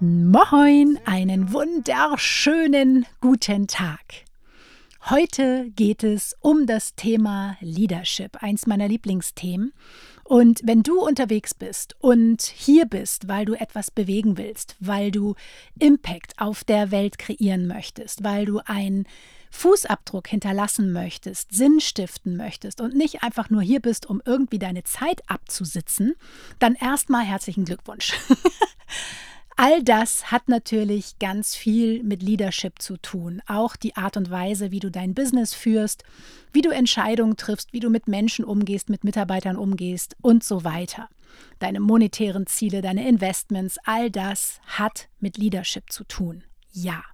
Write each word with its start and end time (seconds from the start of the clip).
Moin, 0.00 0.98
einen 1.04 1.52
wunderschönen 1.52 3.06
guten 3.20 3.68
Tag. 3.68 4.24
Heute 5.08 5.70
geht 5.76 6.02
es 6.02 6.34
um 6.40 6.66
das 6.66 6.96
Thema 6.96 7.56
Leadership, 7.60 8.42
eins 8.42 8.66
meiner 8.66 8.88
Lieblingsthemen. 8.88 9.72
Und 10.24 10.62
wenn 10.64 10.82
du 10.82 11.00
unterwegs 11.00 11.54
bist 11.54 11.94
und 12.00 12.42
hier 12.42 12.86
bist, 12.86 13.28
weil 13.28 13.44
du 13.44 13.54
etwas 13.54 13.92
bewegen 13.92 14.36
willst, 14.36 14.74
weil 14.80 15.12
du 15.12 15.36
Impact 15.78 16.40
auf 16.40 16.64
der 16.64 16.90
Welt 16.90 17.18
kreieren 17.18 17.68
möchtest, 17.68 18.24
weil 18.24 18.46
du 18.46 18.58
einen 18.64 19.06
Fußabdruck 19.52 20.26
hinterlassen 20.26 20.90
möchtest, 20.92 21.54
Sinn 21.54 21.78
stiften 21.78 22.36
möchtest 22.36 22.80
und 22.80 22.96
nicht 22.96 23.22
einfach 23.22 23.48
nur 23.48 23.62
hier 23.62 23.80
bist, 23.80 24.06
um 24.06 24.20
irgendwie 24.26 24.58
deine 24.58 24.82
Zeit 24.82 25.22
abzusitzen, 25.28 26.16
dann 26.58 26.74
erstmal 26.74 27.24
herzlichen 27.24 27.64
Glückwunsch. 27.64 28.14
All 29.56 29.84
das 29.84 30.32
hat 30.32 30.48
natürlich 30.48 31.18
ganz 31.20 31.54
viel 31.54 32.02
mit 32.02 32.22
Leadership 32.22 32.82
zu 32.82 32.96
tun. 32.96 33.40
Auch 33.46 33.76
die 33.76 33.96
Art 33.96 34.16
und 34.16 34.30
Weise, 34.30 34.72
wie 34.72 34.80
du 34.80 34.90
dein 34.90 35.14
Business 35.14 35.54
führst, 35.54 36.02
wie 36.52 36.60
du 36.60 36.70
Entscheidungen 36.70 37.36
triffst, 37.36 37.72
wie 37.72 37.78
du 37.78 37.88
mit 37.88 38.08
Menschen 38.08 38.44
umgehst, 38.44 38.90
mit 38.90 39.04
Mitarbeitern 39.04 39.56
umgehst 39.56 40.16
und 40.22 40.42
so 40.42 40.64
weiter. 40.64 41.08
Deine 41.60 41.78
monetären 41.78 42.46
Ziele, 42.46 42.80
deine 42.80 43.08
Investments, 43.08 43.78
all 43.84 44.10
das 44.10 44.60
hat 44.66 45.08
mit 45.20 45.38
Leadership 45.38 45.90
zu 45.92 46.02
tun. 46.02 46.42
Ja. 46.72 47.04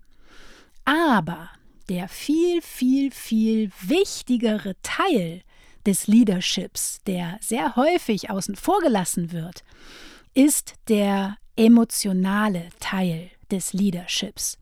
Aber 0.86 1.50
der 1.91 2.08
viel, 2.08 2.62
viel, 2.62 3.10
viel 3.10 3.70
wichtigere 3.82 4.77
Teil 4.82 5.42
des 5.84 6.06
Leaderships, 6.06 7.00
der 7.06 7.38
sehr 7.41 7.77
häufig 7.77 8.30
außen 8.30 8.56
vor 8.56 8.80
gelassen 8.80 9.32
wird, 9.32 9.62
ist 10.34 10.75
der 10.88 11.36
emotionale 11.61 12.70
Teil 12.80 13.30
des 13.50 13.75
Leaderships. 13.75 14.56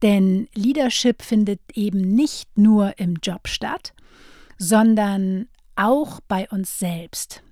Denn 0.00 0.48
Leadership 0.54 1.22
findet 1.22 1.60
eben 1.74 2.00
nicht 2.00 2.56
nur 2.56 2.98
im 3.00 3.16
Job 3.20 3.48
statt, 3.48 3.92
sondern 4.56 5.48
auch 5.74 6.20
bei 6.28 6.48
uns 6.48 6.78
selbst. 6.78 7.42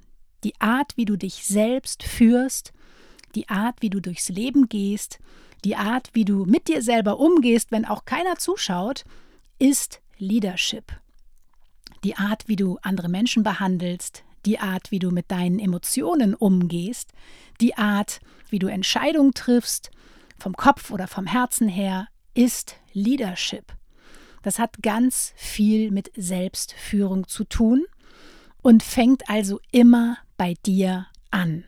Die 0.45 0.55
Art, 0.61 0.97
wie 0.97 1.07
du 1.07 1.17
dich 1.17 1.45
selbst 1.45 2.05
führst, 2.05 2.73
die 3.35 3.49
Art, 3.49 3.77
wie 3.81 3.91
du 3.91 4.01
durchs 4.01 4.29
Leben 4.29 4.69
gehst, 4.69 5.19
die 5.65 5.75
Art, 5.75 6.11
wie 6.13 6.25
du 6.25 6.45
mit 6.45 6.69
dir 6.69 6.81
selber 6.81 7.19
umgehst, 7.19 7.73
wenn 7.73 7.87
auch 7.87 8.05
keiner 8.05 8.37
zuschaut, 8.37 9.05
ist 9.59 10.01
Leadership. 10.19 10.93
Die 12.05 12.17
Art, 12.17 12.47
wie 12.47 12.57
du 12.57 12.79
andere 12.83 13.09
Menschen 13.09 13.43
behandelst, 13.43 14.23
die 14.47 14.59
Art, 14.59 14.91
wie 14.91 14.99
du 14.99 15.11
mit 15.11 15.31
deinen 15.31 15.59
Emotionen 15.59 16.35
umgehst, 16.35 17.13
die 17.61 17.77
Art, 17.77 18.21
wie 18.55 18.61
du 18.61 18.69
Entscheidungen 18.69 19.35
triffst, 19.35 19.91
vom 20.39 20.55
Kopf 20.55 20.93
oder 20.93 21.09
vom 21.09 21.27
Herzen 21.27 21.67
her, 21.67 22.07
ist 22.35 22.77
Leadership. 22.93 23.73
Das 24.43 24.61
hat 24.61 24.81
ganz 24.81 25.33
viel 25.35 25.91
mit 25.91 26.13
Selbstführung 26.15 27.27
zu 27.27 27.43
tun 27.43 27.85
und 28.63 28.85
fängt 28.85 29.29
also 29.29 29.59
immer 29.73 30.19
bei 30.37 30.55
dir 30.65 31.09
an. 31.33 31.65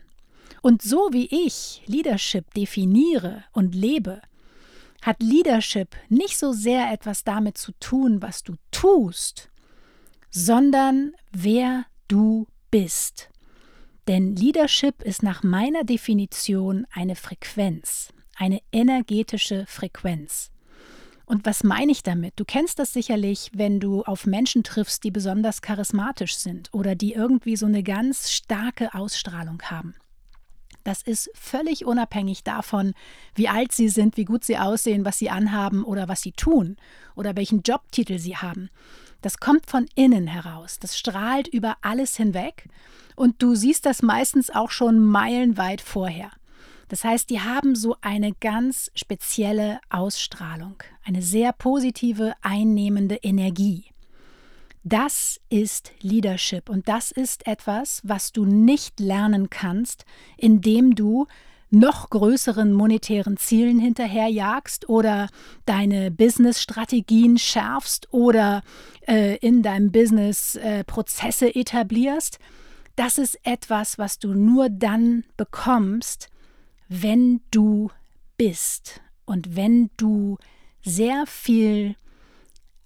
Und 0.61 0.81
so 0.81 1.09
wie 1.11 1.25
ich 1.25 1.81
Leadership 1.87 2.53
definiere 2.53 3.43
und 3.51 3.75
lebe, 3.75 4.21
hat 5.01 5.21
Leadership 5.21 5.93
nicht 6.07 6.37
so 6.37 6.53
sehr 6.53 6.89
etwas 6.89 7.25
damit 7.25 7.57
zu 7.57 7.73
tun, 7.81 8.21
was 8.21 8.43
du 8.43 8.53
tust, 8.71 9.49
sondern 10.29 11.11
wer 11.33 11.85
du 12.07 12.47
bist. 12.71 13.29
Denn 14.07 14.35
Leadership 14.35 15.03
ist 15.03 15.21
nach 15.21 15.43
meiner 15.43 15.83
Definition 15.83 16.87
eine 16.91 17.15
Frequenz, 17.15 18.13
eine 18.35 18.61
energetische 18.71 19.65
Frequenz. 19.67 20.49
Und 21.25 21.45
was 21.45 21.65
meine 21.65 21.91
ich 21.91 22.03
damit? 22.03 22.33
Du 22.37 22.45
kennst 22.45 22.79
das 22.79 22.93
sicherlich, 22.93 23.51
wenn 23.53 23.81
du 23.81 24.03
auf 24.03 24.25
Menschen 24.25 24.63
triffst, 24.63 25.03
die 25.03 25.11
besonders 25.11 25.61
charismatisch 25.61 26.37
sind 26.37 26.69
oder 26.73 26.95
die 26.95 27.13
irgendwie 27.13 27.57
so 27.57 27.65
eine 27.65 27.83
ganz 27.83 28.31
starke 28.31 28.93
Ausstrahlung 28.93 29.61
haben. 29.63 29.93
Das 30.85 31.01
ist 31.01 31.29
völlig 31.33 31.85
unabhängig 31.85 32.45
davon, 32.45 32.93
wie 33.35 33.49
alt 33.49 33.73
sie 33.73 33.89
sind, 33.89 34.15
wie 34.15 34.23
gut 34.23 34.45
sie 34.45 34.57
aussehen, 34.57 35.03
was 35.03 35.19
sie 35.19 35.29
anhaben 35.29 35.83
oder 35.83 36.07
was 36.07 36.21
sie 36.21 36.31
tun 36.31 36.77
oder 37.13 37.35
welchen 37.35 37.61
Jobtitel 37.61 38.19
sie 38.19 38.37
haben. 38.37 38.69
Das 39.21 39.37
kommt 39.37 39.69
von 39.69 39.87
innen 39.95 40.27
heraus, 40.27 40.79
das 40.79 40.97
strahlt 40.97 41.47
über 41.47 41.77
alles 41.81 42.17
hinweg 42.17 42.67
und 43.15 43.41
du 43.41 43.55
siehst 43.55 43.85
das 43.85 44.01
meistens 44.01 44.49
auch 44.49 44.71
schon 44.71 44.99
meilenweit 44.99 45.81
vorher. 45.81 46.31
Das 46.89 47.03
heißt, 47.03 47.29
die 47.29 47.41
haben 47.41 47.75
so 47.75 47.97
eine 48.01 48.31
ganz 48.33 48.91
spezielle 48.95 49.79
Ausstrahlung, 49.89 50.75
eine 51.03 51.21
sehr 51.21 51.51
positive, 51.51 52.33
einnehmende 52.41 53.15
Energie. 53.15 53.85
Das 54.83 55.41
ist 55.49 55.91
Leadership 55.99 56.69
und 56.69 56.87
das 56.87 57.11
ist 57.11 57.45
etwas, 57.45 57.99
was 58.05 58.31
du 58.31 58.45
nicht 58.45 59.01
lernen 59.01 59.49
kannst, 59.49 60.05
indem 60.37 60.95
du 60.95 61.27
noch 61.69 62.09
größeren 62.09 62.73
monetären 62.73 63.37
Zielen 63.37 63.79
hinterherjagst 63.79 64.89
oder 64.89 65.29
deine 65.65 66.11
Business-Strategien 66.11 67.37
schärfst 67.37 68.11
oder 68.13 68.61
äh, 69.07 69.37
in 69.37 69.63
deinem 69.63 69.91
Business 69.91 70.55
äh, 70.55 70.83
Prozesse 70.83 71.53
etablierst. 71.53 72.39
Das 72.95 73.17
ist 73.17 73.37
etwas, 73.43 73.97
was 73.97 74.19
du 74.19 74.33
nur 74.33 74.69
dann 74.69 75.23
bekommst, 75.35 76.29
wenn 76.87 77.41
du 77.51 77.89
bist 78.37 79.01
und 79.25 79.55
wenn 79.55 79.89
du 79.97 80.37
sehr 80.81 81.25
viel 81.27 81.95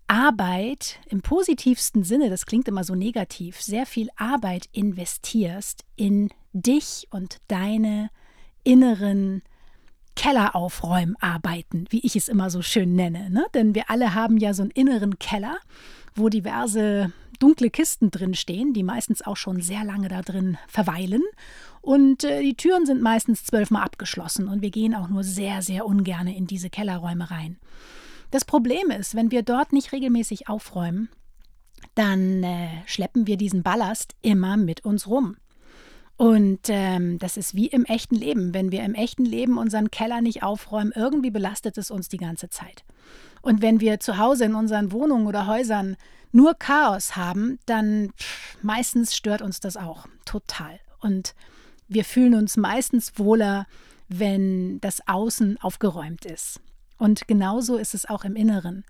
Arbeit 0.07 0.99
im 1.07 1.21
positivsten 1.21 2.03
Sinne, 2.03 2.29
das 2.29 2.45
klingt 2.45 2.67
immer 2.67 2.83
so 2.83 2.95
negativ, 2.95 3.61
sehr 3.61 3.85
viel 3.85 4.09
Arbeit 4.17 4.67
investierst 4.73 5.85
in 5.95 6.29
dich 6.51 7.07
und 7.11 7.37
deine 7.47 8.09
inneren 8.63 9.41
Kelleraufräumarbeiten, 10.15 11.87
wie 11.89 12.01
ich 12.05 12.15
es 12.15 12.27
immer 12.27 12.49
so 12.49 12.61
schön 12.61 12.95
nenne. 12.95 13.29
Ne? 13.29 13.45
Denn 13.53 13.75
wir 13.75 13.89
alle 13.89 14.13
haben 14.13 14.37
ja 14.37 14.53
so 14.53 14.63
einen 14.63 14.71
inneren 14.71 15.19
Keller, 15.19 15.57
wo 16.15 16.29
diverse 16.29 17.11
dunkle 17.39 17.69
Kisten 17.69 18.11
drin 18.11 18.33
stehen, 18.33 18.73
die 18.73 18.83
meistens 18.83 19.21
auch 19.21 19.37
schon 19.37 19.61
sehr 19.61 19.83
lange 19.83 20.09
da 20.09 20.21
drin 20.21 20.57
verweilen. 20.67 21.23
Und 21.81 22.23
äh, 22.23 22.41
die 22.41 22.55
Türen 22.55 22.85
sind 22.85 23.01
meistens 23.01 23.43
zwölfmal 23.43 23.83
abgeschlossen 23.83 24.47
und 24.47 24.61
wir 24.61 24.69
gehen 24.69 24.93
auch 24.93 25.09
nur 25.09 25.23
sehr, 25.23 25.61
sehr 25.61 25.85
ungern 25.85 26.27
in 26.27 26.45
diese 26.45 26.69
Kellerräume 26.69 27.31
rein. 27.31 27.57
Das 28.29 28.45
Problem 28.45 28.91
ist, 28.91 29.15
wenn 29.15 29.31
wir 29.31 29.41
dort 29.41 29.73
nicht 29.73 29.91
regelmäßig 29.91 30.47
aufräumen, 30.47 31.09
dann 31.95 32.43
äh, 32.43 32.69
schleppen 32.85 33.27
wir 33.27 33.37
diesen 33.37 33.63
Ballast 33.63 34.13
immer 34.21 34.55
mit 34.55 34.85
uns 34.85 35.07
rum. 35.07 35.35
Und 36.21 36.69
ähm, 36.69 37.17
das 37.17 37.35
ist 37.35 37.55
wie 37.55 37.65
im 37.65 37.83
echten 37.83 38.13
Leben. 38.13 38.53
Wenn 38.53 38.71
wir 38.71 38.83
im 38.83 38.93
echten 38.93 39.25
Leben 39.25 39.57
unseren 39.57 39.89
Keller 39.89 40.21
nicht 40.21 40.43
aufräumen, 40.43 40.93
irgendwie 40.95 41.31
belastet 41.31 41.79
es 41.79 41.89
uns 41.89 42.09
die 42.09 42.19
ganze 42.19 42.47
Zeit. 42.47 42.83
Und 43.41 43.63
wenn 43.63 43.79
wir 43.79 43.99
zu 43.99 44.19
Hause 44.19 44.45
in 44.45 44.53
unseren 44.53 44.91
Wohnungen 44.91 45.25
oder 45.25 45.47
Häusern 45.47 45.97
nur 46.31 46.53
Chaos 46.53 47.15
haben, 47.15 47.57
dann 47.65 48.11
pff, 48.15 48.55
meistens 48.61 49.15
stört 49.15 49.41
uns 49.41 49.61
das 49.61 49.77
auch 49.77 50.05
total. 50.23 50.79
Und 50.99 51.33
wir 51.87 52.05
fühlen 52.05 52.35
uns 52.35 52.55
meistens 52.55 53.17
wohler, 53.17 53.65
wenn 54.07 54.79
das 54.79 55.07
Außen 55.07 55.57
aufgeräumt 55.59 56.25
ist. 56.25 56.59
Und 56.99 57.27
genauso 57.27 57.77
ist 57.77 57.95
es 57.95 58.07
auch 58.07 58.25
im 58.25 58.35
Inneren. 58.35 58.85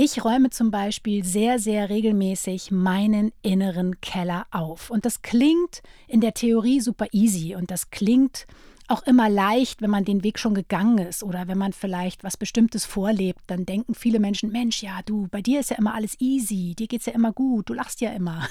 Ich 0.00 0.24
räume 0.24 0.50
zum 0.50 0.70
Beispiel 0.70 1.24
sehr, 1.24 1.58
sehr 1.58 1.90
regelmäßig 1.90 2.70
meinen 2.70 3.32
inneren 3.42 4.00
Keller 4.00 4.46
auf. 4.52 4.90
Und 4.90 5.04
das 5.04 5.22
klingt 5.22 5.82
in 6.06 6.20
der 6.20 6.34
Theorie 6.34 6.80
super 6.80 7.06
easy. 7.10 7.56
Und 7.56 7.72
das 7.72 7.90
klingt 7.90 8.46
auch 8.86 9.02
immer 9.08 9.28
leicht, 9.28 9.82
wenn 9.82 9.90
man 9.90 10.04
den 10.04 10.22
Weg 10.22 10.38
schon 10.38 10.54
gegangen 10.54 10.98
ist 10.98 11.24
oder 11.24 11.48
wenn 11.48 11.58
man 11.58 11.72
vielleicht 11.72 12.22
was 12.22 12.36
Bestimmtes 12.36 12.84
vorlebt, 12.84 13.40
dann 13.48 13.66
denken 13.66 13.96
viele 13.96 14.20
Menschen, 14.20 14.52
Mensch, 14.52 14.84
ja, 14.84 15.00
du, 15.04 15.26
bei 15.32 15.42
dir 15.42 15.58
ist 15.58 15.70
ja 15.70 15.78
immer 15.78 15.94
alles 15.94 16.14
easy, 16.20 16.76
dir 16.78 16.86
geht 16.86 17.00
es 17.00 17.06
ja 17.06 17.12
immer 17.12 17.32
gut, 17.32 17.68
du 17.68 17.74
lachst 17.74 18.00
ja 18.00 18.10
immer. 18.10 18.46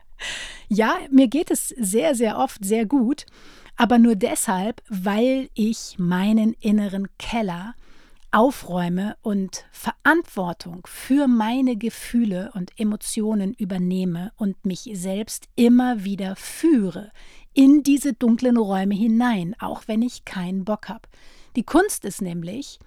ja, 0.68 0.96
mir 1.10 1.28
geht 1.28 1.50
es 1.50 1.68
sehr, 1.68 2.14
sehr 2.14 2.38
oft 2.38 2.64
sehr 2.64 2.86
gut, 2.86 3.26
aber 3.76 3.98
nur 3.98 4.16
deshalb, 4.16 4.82
weil 4.88 5.50
ich 5.52 5.96
meinen 5.98 6.54
inneren 6.54 7.08
Keller 7.18 7.74
aufräume 8.30 9.16
und 9.22 9.64
Verantwortung 9.70 10.86
für 10.86 11.26
meine 11.28 11.76
Gefühle 11.76 12.50
und 12.54 12.72
Emotionen 12.78 13.54
übernehme 13.54 14.32
und 14.36 14.66
mich 14.66 14.90
selbst 14.92 15.48
immer 15.56 16.04
wieder 16.04 16.36
führe 16.36 17.10
in 17.54 17.82
diese 17.82 18.12
dunklen 18.12 18.56
Räume 18.56 18.94
hinein, 18.94 19.56
auch 19.58 19.82
wenn 19.86 20.02
ich 20.02 20.24
keinen 20.24 20.64
Bock 20.64 20.88
habe. 20.88 21.08
Die 21.56 21.64
Kunst 21.64 22.04
ist 22.04 22.22
nämlich, 22.22 22.78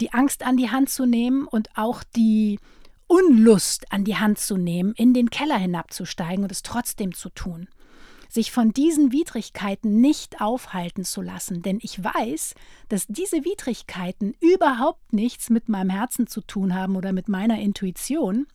die 0.00 0.12
Angst 0.12 0.44
an 0.44 0.56
die 0.56 0.70
Hand 0.70 0.90
zu 0.90 1.06
nehmen 1.06 1.46
und 1.46 1.68
auch 1.76 2.02
die 2.16 2.58
Unlust 3.06 3.92
an 3.92 4.04
die 4.04 4.16
Hand 4.16 4.38
zu 4.38 4.56
nehmen, 4.56 4.94
in 4.96 5.12
den 5.12 5.28
Keller 5.28 5.58
hinabzusteigen 5.58 6.44
und 6.44 6.52
es 6.52 6.62
trotzdem 6.62 7.12
zu 7.14 7.28
tun 7.28 7.68
sich 8.32 8.50
von 8.50 8.72
diesen 8.72 9.12
Widrigkeiten 9.12 10.00
nicht 10.00 10.40
aufhalten 10.40 11.04
zu 11.04 11.20
lassen, 11.20 11.60
denn 11.60 11.78
ich 11.82 12.02
weiß, 12.02 12.54
dass 12.88 13.06
diese 13.06 13.44
Widrigkeiten 13.44 14.34
überhaupt 14.40 15.12
nichts 15.12 15.50
mit 15.50 15.68
meinem 15.68 15.90
Herzen 15.90 16.26
zu 16.26 16.40
tun 16.40 16.74
haben 16.74 16.96
oder 16.96 17.12
mit 17.12 17.28
meiner 17.28 17.60
Intuition, 17.60 18.46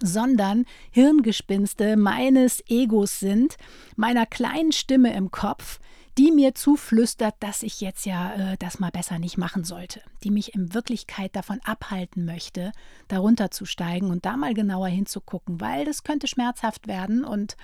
sondern 0.00 0.64
Hirngespinste 0.92 1.96
meines 1.96 2.62
Egos 2.68 3.18
sind, 3.18 3.56
meiner 3.96 4.26
kleinen 4.26 4.70
Stimme 4.70 5.12
im 5.14 5.32
Kopf, 5.32 5.80
die 6.16 6.30
mir 6.30 6.54
zuflüstert, 6.54 7.34
dass 7.40 7.64
ich 7.64 7.80
jetzt 7.80 8.06
ja 8.06 8.34
äh, 8.34 8.56
das 8.58 8.78
mal 8.78 8.90
besser 8.90 9.18
nicht 9.18 9.38
machen 9.38 9.64
sollte, 9.64 10.02
die 10.22 10.30
mich 10.30 10.54
in 10.54 10.72
Wirklichkeit 10.72 11.34
davon 11.34 11.60
abhalten 11.64 12.24
möchte, 12.24 12.72
darunter 13.08 13.50
zu 13.50 13.64
steigen 13.64 14.10
und 14.10 14.24
da 14.24 14.36
mal 14.36 14.54
genauer 14.54 14.88
hinzugucken, 14.88 15.60
weil 15.60 15.84
das 15.84 16.04
könnte 16.04 16.28
schmerzhaft 16.28 16.86
werden 16.86 17.24
und 17.24 17.56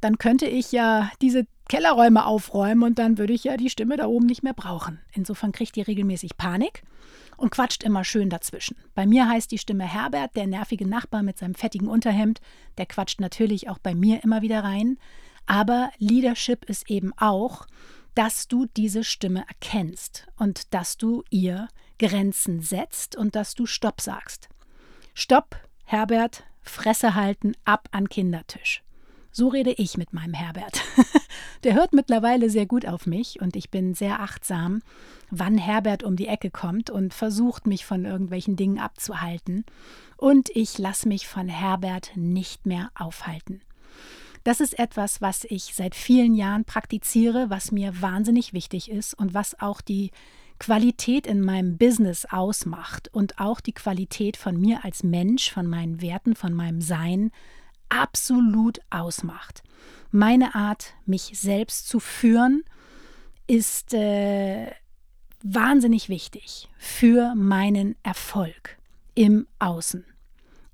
dann 0.00 0.18
könnte 0.18 0.46
ich 0.46 0.72
ja 0.72 1.10
diese 1.20 1.46
Kellerräume 1.68 2.26
aufräumen 2.26 2.82
und 2.82 2.98
dann 2.98 3.18
würde 3.18 3.32
ich 3.32 3.44
ja 3.44 3.56
die 3.56 3.70
Stimme 3.70 3.96
da 3.96 4.06
oben 4.06 4.26
nicht 4.26 4.42
mehr 4.42 4.54
brauchen. 4.54 5.00
Insofern 5.12 5.52
kriegt 5.52 5.76
die 5.76 5.82
regelmäßig 5.82 6.36
Panik 6.36 6.82
und 7.36 7.50
quatscht 7.50 7.84
immer 7.84 8.04
schön 8.04 8.28
dazwischen. 8.28 8.76
Bei 8.94 9.06
mir 9.06 9.28
heißt 9.28 9.50
die 9.50 9.58
Stimme 9.58 9.84
Herbert, 9.84 10.36
der 10.36 10.46
nervige 10.46 10.86
Nachbar 10.86 11.22
mit 11.22 11.38
seinem 11.38 11.54
fettigen 11.54 11.88
Unterhemd, 11.88 12.40
der 12.76 12.86
quatscht 12.86 13.20
natürlich 13.20 13.68
auch 13.68 13.78
bei 13.78 13.94
mir 13.94 14.24
immer 14.24 14.42
wieder 14.42 14.64
rein. 14.64 14.98
Aber 15.46 15.90
Leadership 15.98 16.64
ist 16.64 16.90
eben 16.90 17.12
auch, 17.16 17.66
dass 18.14 18.48
du 18.48 18.66
diese 18.76 19.04
Stimme 19.04 19.44
erkennst 19.48 20.26
und 20.36 20.74
dass 20.74 20.96
du 20.96 21.22
ihr 21.30 21.68
Grenzen 21.98 22.60
setzt 22.62 23.16
und 23.16 23.36
dass 23.36 23.54
du 23.54 23.66
Stopp 23.66 24.00
sagst. 24.00 24.48
Stopp, 25.14 25.56
Herbert, 25.84 26.44
Fresse 26.62 27.14
halten, 27.14 27.52
ab 27.64 27.88
an 27.92 28.08
Kindertisch. 28.08 28.82
So 29.32 29.48
rede 29.48 29.72
ich 29.72 29.96
mit 29.96 30.12
meinem 30.12 30.34
Herbert. 30.34 30.82
Der 31.64 31.74
hört 31.74 31.92
mittlerweile 31.92 32.50
sehr 32.50 32.66
gut 32.66 32.86
auf 32.86 33.06
mich 33.06 33.40
und 33.40 33.54
ich 33.54 33.70
bin 33.70 33.94
sehr 33.94 34.20
achtsam, 34.20 34.82
wann 35.30 35.58
Herbert 35.58 36.02
um 36.02 36.16
die 36.16 36.26
Ecke 36.26 36.50
kommt 36.50 36.90
und 36.90 37.14
versucht, 37.14 37.66
mich 37.66 37.84
von 37.84 38.04
irgendwelchen 38.04 38.56
Dingen 38.56 38.78
abzuhalten. 38.78 39.64
Und 40.16 40.50
ich 40.54 40.78
lasse 40.78 41.06
mich 41.06 41.28
von 41.28 41.48
Herbert 41.48 42.12
nicht 42.16 42.66
mehr 42.66 42.90
aufhalten. 42.94 43.60
Das 44.42 44.60
ist 44.60 44.78
etwas, 44.78 45.20
was 45.20 45.44
ich 45.44 45.74
seit 45.74 45.94
vielen 45.94 46.34
Jahren 46.34 46.64
praktiziere, 46.64 47.50
was 47.50 47.72
mir 47.72 48.00
wahnsinnig 48.00 48.52
wichtig 48.52 48.90
ist 48.90 49.14
und 49.14 49.34
was 49.34 49.60
auch 49.60 49.82
die 49.82 50.10
Qualität 50.58 51.26
in 51.26 51.40
meinem 51.40 51.76
Business 51.76 52.26
ausmacht 52.26 53.08
und 53.12 53.38
auch 53.38 53.60
die 53.60 53.72
Qualität 53.72 54.36
von 54.36 54.58
mir 54.58 54.84
als 54.84 55.02
Mensch, 55.02 55.50
von 55.50 55.66
meinen 55.66 56.00
Werten, 56.00 56.34
von 56.34 56.54
meinem 56.54 56.80
Sein 56.80 57.30
absolut 57.90 58.80
ausmacht. 58.88 59.62
Meine 60.10 60.54
Art, 60.54 60.94
mich 61.06 61.32
selbst 61.34 61.88
zu 61.88 62.00
führen, 62.00 62.64
ist 63.46 63.94
äh, 63.94 64.70
wahnsinnig 65.42 66.08
wichtig 66.08 66.68
für 66.78 67.34
meinen 67.34 67.96
Erfolg 68.02 68.78
im 69.14 69.46
Außen. 69.58 70.04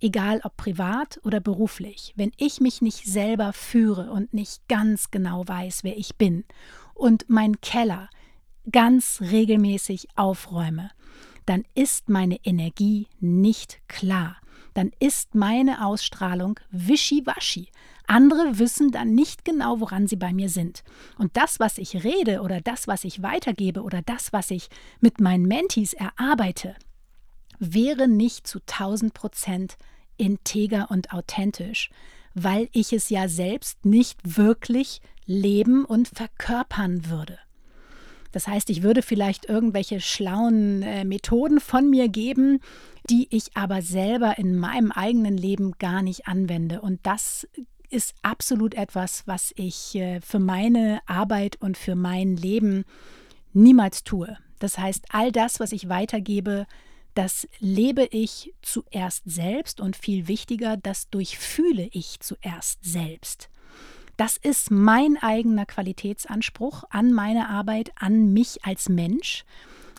Egal 0.00 0.40
ob 0.44 0.56
privat 0.56 1.18
oder 1.24 1.40
beruflich, 1.40 2.12
wenn 2.16 2.32
ich 2.36 2.60
mich 2.60 2.82
nicht 2.82 3.06
selber 3.06 3.52
führe 3.52 4.10
und 4.10 4.34
nicht 4.34 4.68
ganz 4.68 5.10
genau 5.10 5.48
weiß, 5.48 5.84
wer 5.84 5.96
ich 5.96 6.16
bin 6.16 6.44
und 6.94 7.28
meinen 7.30 7.60
Keller 7.60 8.08
ganz 8.70 9.20
regelmäßig 9.20 10.08
aufräume, 10.16 10.90
dann 11.46 11.64
ist 11.74 12.08
meine 12.08 12.36
Energie 12.44 13.06
nicht 13.20 13.80
klar 13.88 14.36
dann 14.76 14.90
ist 14.98 15.34
meine 15.34 15.84
Ausstrahlung 15.84 16.60
wischiwaschi. 16.70 17.68
Andere 18.06 18.58
wissen 18.58 18.92
dann 18.92 19.14
nicht 19.14 19.44
genau, 19.44 19.80
woran 19.80 20.06
sie 20.06 20.16
bei 20.16 20.32
mir 20.32 20.48
sind. 20.48 20.84
Und 21.18 21.36
das, 21.36 21.58
was 21.58 21.78
ich 21.78 22.04
rede 22.04 22.42
oder 22.42 22.60
das, 22.60 22.86
was 22.86 23.04
ich 23.04 23.22
weitergebe 23.22 23.82
oder 23.82 24.02
das, 24.02 24.32
was 24.32 24.50
ich 24.50 24.68
mit 25.00 25.20
meinen 25.20 25.46
Mentees 25.46 25.94
erarbeite, 25.94 26.76
wäre 27.58 28.06
nicht 28.06 28.46
zu 28.46 28.60
1000 28.60 29.14
Prozent 29.14 29.76
integer 30.18 30.90
und 30.90 31.12
authentisch, 31.12 31.90
weil 32.34 32.68
ich 32.72 32.92
es 32.92 33.08
ja 33.08 33.28
selbst 33.28 33.84
nicht 33.84 34.20
wirklich 34.24 35.00
leben 35.24 35.84
und 35.84 36.08
verkörpern 36.08 37.08
würde. 37.08 37.38
Das 38.36 38.48
heißt, 38.48 38.68
ich 38.68 38.82
würde 38.82 39.00
vielleicht 39.00 39.48
irgendwelche 39.48 39.98
schlauen 39.98 40.82
äh, 40.82 41.06
Methoden 41.06 41.58
von 41.58 41.88
mir 41.88 42.10
geben, 42.10 42.60
die 43.08 43.28
ich 43.30 43.56
aber 43.56 43.80
selber 43.80 44.36
in 44.36 44.58
meinem 44.58 44.92
eigenen 44.92 45.38
Leben 45.38 45.72
gar 45.78 46.02
nicht 46.02 46.28
anwende. 46.28 46.82
Und 46.82 47.00
das 47.04 47.48
ist 47.88 48.14
absolut 48.20 48.74
etwas, 48.74 49.26
was 49.26 49.54
ich 49.56 49.94
äh, 49.94 50.20
für 50.20 50.38
meine 50.38 51.00
Arbeit 51.06 51.56
und 51.62 51.78
für 51.78 51.94
mein 51.94 52.36
Leben 52.36 52.84
niemals 53.54 54.04
tue. 54.04 54.36
Das 54.58 54.76
heißt, 54.76 55.06
all 55.12 55.32
das, 55.32 55.58
was 55.58 55.72
ich 55.72 55.88
weitergebe, 55.88 56.66
das 57.14 57.48
lebe 57.58 58.04
ich 58.04 58.52
zuerst 58.60 59.22
selbst 59.24 59.80
und 59.80 59.96
viel 59.96 60.28
wichtiger, 60.28 60.76
das 60.76 61.08
durchfühle 61.08 61.88
ich 61.90 62.20
zuerst 62.20 62.84
selbst. 62.84 63.48
Das 64.16 64.38
ist 64.38 64.70
mein 64.70 65.18
eigener 65.20 65.66
Qualitätsanspruch 65.66 66.84
an 66.88 67.12
meine 67.12 67.48
Arbeit, 67.48 67.92
an 67.96 68.32
mich 68.32 68.64
als 68.64 68.88
Mensch. 68.88 69.44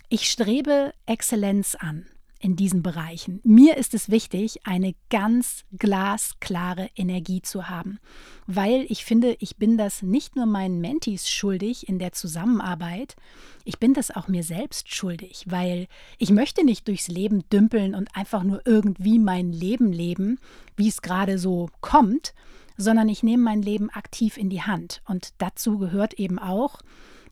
Ich 0.09 0.29
strebe 0.29 0.93
Exzellenz 1.05 1.75
an 1.75 2.07
in 2.39 2.55
diesen 2.55 2.83
Bereichen. 2.83 3.39
Mir 3.43 3.77
ist 3.77 3.93
es 3.93 4.09
wichtig, 4.09 4.65
eine 4.65 4.93
ganz 5.09 5.65
glasklare 5.77 6.89
Energie 6.95 7.41
zu 7.41 7.67
haben, 7.67 7.99
weil 8.45 8.85
ich 8.89 9.05
finde, 9.05 9.35
ich 9.39 9.57
bin 9.57 9.77
das 9.77 10.01
nicht 10.01 10.35
nur 10.35 10.45
meinen 10.45 10.79
Mentees 10.79 11.29
schuldig 11.29 11.87
in 11.87 11.99
der 11.99 12.11
Zusammenarbeit, 12.11 13.15
ich 13.65 13.79
bin 13.79 13.93
das 13.93 14.11
auch 14.11 14.27
mir 14.27 14.43
selbst 14.43 14.93
schuldig, 14.93 15.45
weil 15.47 15.87
ich 16.17 16.29
möchte 16.29 16.63
nicht 16.63 16.87
durchs 16.87 17.07
Leben 17.07 17.43
dümpeln 17.49 17.95
und 17.95 18.15
einfach 18.15 18.43
nur 18.43 18.61
irgendwie 18.65 19.19
mein 19.19 19.51
Leben 19.51 19.91
leben, 19.91 20.39
wie 20.75 20.87
es 20.87 21.01
gerade 21.01 21.39
so 21.39 21.69
kommt, 21.81 22.33
sondern 22.77 23.09
ich 23.09 23.23
nehme 23.23 23.43
mein 23.43 23.61
Leben 23.61 23.89
aktiv 23.89 24.37
in 24.37 24.49
die 24.49 24.61
Hand 24.61 25.01
und 25.05 25.33
dazu 25.39 25.77
gehört 25.77 26.13
eben 26.13 26.39
auch 26.39 26.79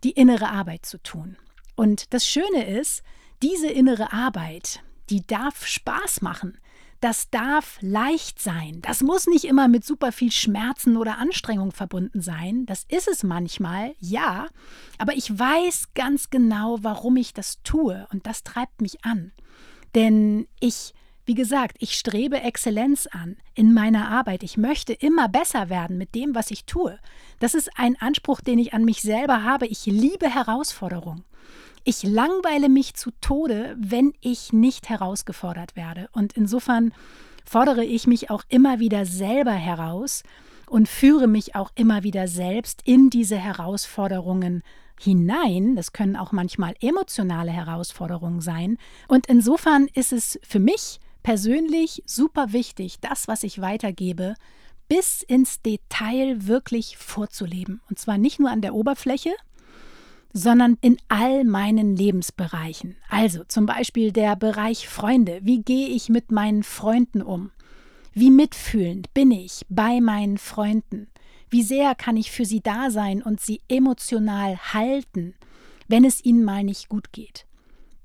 die 0.04 0.12
innere 0.12 0.50
Arbeit 0.50 0.86
zu 0.86 1.02
tun. 1.02 1.38
Und 1.75 2.14
das 2.14 2.25
Schöne 2.25 2.66
ist, 2.66 3.04
diese 3.42 3.68
innere 3.68 4.12
Arbeit, 4.14 4.82
die 5.10 5.25
darf 5.25 5.66
Spaß 5.66 6.22
machen. 6.22 6.58
Das 7.02 7.30
darf 7.30 7.78
leicht 7.82 8.42
sein. 8.42 8.80
Das 8.82 9.02
muss 9.02 9.28
nicht 9.28 9.46
immer 9.46 9.68
mit 9.68 9.86
super 9.86 10.12
viel 10.12 10.32
Schmerzen 10.32 10.98
oder 10.98 11.18
Anstrengung 11.20 11.72
verbunden 11.72 12.22
sein. 12.22 12.66
Das 12.66 12.86
ist 12.88 13.08
es 13.08 13.22
manchmal, 13.22 13.94
ja. 14.00 14.48
Aber 14.98 15.14
ich 15.14 15.38
weiß 15.38 15.90
ganz 15.94 16.30
genau, 16.30 16.80
warum 16.82 17.18
ich 17.18 17.34
das 17.34 17.62
tue. 17.64 18.08
Und 18.12 18.25
das 18.25 18.44
treibt 18.44 18.82
mich 18.82 19.04
an. 19.06 19.34
Denn 19.94 20.48
ich, 20.60 20.94
wie 21.25 21.34
gesagt, 21.34 21.77
ich 21.79 21.94
strebe 21.94 22.41
Exzellenz 22.41 23.08
an 23.08 23.38
in 23.55 23.74
meiner 23.74 24.10
Arbeit. 24.10 24.44
Ich 24.44 24.58
möchte 24.58 24.94
immer 24.94 25.27
besser 25.27 25.70
werden 25.70 25.98
mit 25.98 26.13
dem, 26.13 26.36
was 26.36 26.51
ich 26.51 26.65
tue. 26.65 27.00
Das 27.39 27.55
ist 27.55 27.70
ein 27.75 28.00
Anspruch, 28.00 28.41
den 28.41 28.60
ich 28.60 28.74
an 28.74 28.86
mich 28.86 29.01
selber 29.01 29.44
habe. 29.44 29.65
Ich 29.65 29.86
liebe 29.86 30.29
Herausforderungen. 30.29 31.24
Ich 31.84 32.03
langweile 32.03 32.70
mich 32.70 32.94
zu 32.96 33.12
Tode, 33.22 33.75
wenn 33.79 34.13
ich 34.22 34.53
nicht 34.53 34.89
herausgefordert 34.89 35.75
werde. 35.75 36.10
Und 36.13 36.34
insofern 36.34 36.94
fordere 37.46 37.84
ich 37.84 38.08
mich 38.08 38.29
auch 38.29 38.44
immer 38.50 38.79
wieder 38.79 39.05
selber 39.05 39.53
heraus 39.53 40.24
und 40.67 40.89
führe 40.89 41.27
mich 41.27 41.55
auch 41.55 41.72
immer 41.75 42.03
wieder 42.03 42.27
selbst 42.27 42.82
in 42.86 43.10
diese 43.10 43.38
Herausforderungen 43.38 44.63
hinein. 45.00 45.75
Das 45.75 45.91
können 45.91 46.15
auch 46.15 46.32
manchmal 46.32 46.75
emotionale 46.82 47.51
Herausforderungen 47.51 48.41
sein. 48.41 48.77
Und 49.08 49.27
insofern 49.27 49.88
ist 49.94 50.12
es 50.13 50.39
für 50.44 50.60
mich 50.60 51.00
persönlich 51.25 52.03
super 52.05 52.53
wichtig, 52.53 53.00
das, 53.01 53.27
was 53.27 53.41
ich 53.41 53.60
weitergebe, 53.60 54.36
bis 54.88 55.24
ins 55.24 55.60
Detail 55.60 56.46
wirklich 56.46 56.98
vorzuleben. 56.98 57.82
Und 57.89 57.98
zwar 57.98 58.20
nicht 58.20 58.39
nur 58.39 58.51
an 58.51 58.62
der 58.62 58.75
Oberfläche, 58.75 59.32
sondern 60.34 60.77
in 60.82 60.98
all 61.08 61.44
meinen 61.44 61.96
Lebensbereichen. 61.96 62.96
Also 63.10 63.44
zum 63.44 63.65
Beispiel 63.65 64.12
der 64.12 64.36
Bereich 64.36 64.88
Freunde. 64.88 65.39
Wie 65.41 65.63
gehe 65.63 65.88
ich 65.88 66.10
mit 66.10 66.32
meinen 66.32 66.62
Freunden 66.62 67.24
um? 67.24 67.50
Wie 68.13 68.29
mitfühlend 68.29 69.12
bin 69.15 69.32
ich 69.32 69.65
bei 69.67 70.01
meinen 70.01 70.38
Freunden? 70.38 71.08
Wie 71.50 71.63
sehr 71.63 71.96
kann 71.96 72.17
ich 72.17 72.29
für 72.29 72.46
sie 72.46 72.62
da 72.62 72.91
sein 72.91 73.24
und 73.24 73.41
sie 73.41 73.62
emotional 73.67 74.60
halten, 74.75 75.34
wenn 75.88 76.05
es 76.05 76.24
ihnen 76.24 76.44
mal 76.44 76.63
nicht 76.63 76.88
gut 76.88 77.12
geht? 77.13 77.48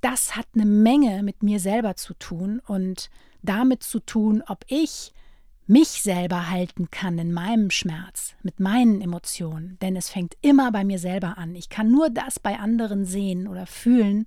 Das 0.01 0.37
hat 0.37 0.47
eine 0.55 0.67
Menge 0.67 1.23
mit 1.23 1.43
mir 1.43 1.61
selber 1.61 1.97
zu 1.97 2.15
tun 2.15 2.61
und 2.67 3.11
damit 3.43 3.83
zu 3.83 4.01
tun, 4.01 4.43
ob 4.47 4.65
ich 4.69 5.13
mich 5.67 6.03
selber 6.03 6.51
halten 6.51 6.91
kann 6.91 7.19
in 7.19 7.33
meinem 7.33 7.71
Schmerz, 7.71 8.35
mit 8.43 8.59
meinen 8.59 9.01
Emotionen, 9.01 9.79
denn 9.81 9.95
es 9.95 10.11
fängt 10.11 10.35
immer 10.41 10.73
bei 10.73 10.85
mir 10.85 10.99
selber 10.99 11.39
an. 11.39 11.55
Ich 11.55 11.69
kann 11.69 11.91
nur 11.91 12.11
das 12.11 12.41
bei 12.41 12.59
anderen 12.59 13.05
sehen 13.05 13.47
oder 13.47 13.67
fühlen, 13.67 14.27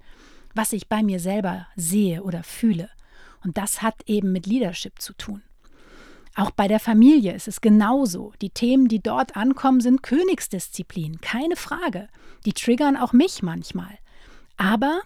was 0.56 0.72
ich 0.72 0.88
bei 0.88 1.04
mir 1.04 1.20
selber 1.20 1.68
sehe 1.76 2.24
oder 2.24 2.44
fühle. 2.44 2.90
Und 3.44 3.58
das 3.58 3.82
hat 3.82 3.96
eben 4.06 4.32
mit 4.32 4.46
Leadership 4.46 5.02
zu 5.02 5.14
tun. 5.14 5.42
Auch 6.36 6.52
bei 6.52 6.68
der 6.68 6.80
Familie 6.80 7.34
ist 7.34 7.48
es 7.48 7.62
genauso. 7.62 8.32
Die 8.42 8.50
Themen, 8.50 8.88
die 8.88 9.02
dort 9.02 9.36
ankommen, 9.36 9.82
sind 9.82 10.02
Königsdisziplin, 10.02 11.20
keine 11.20 11.56
Frage. 11.56 12.08
Die 12.46 12.54
triggern 12.54 12.96
auch 12.96 13.14
mich 13.14 13.44
manchmal. 13.44 14.00
Aber 14.58 15.02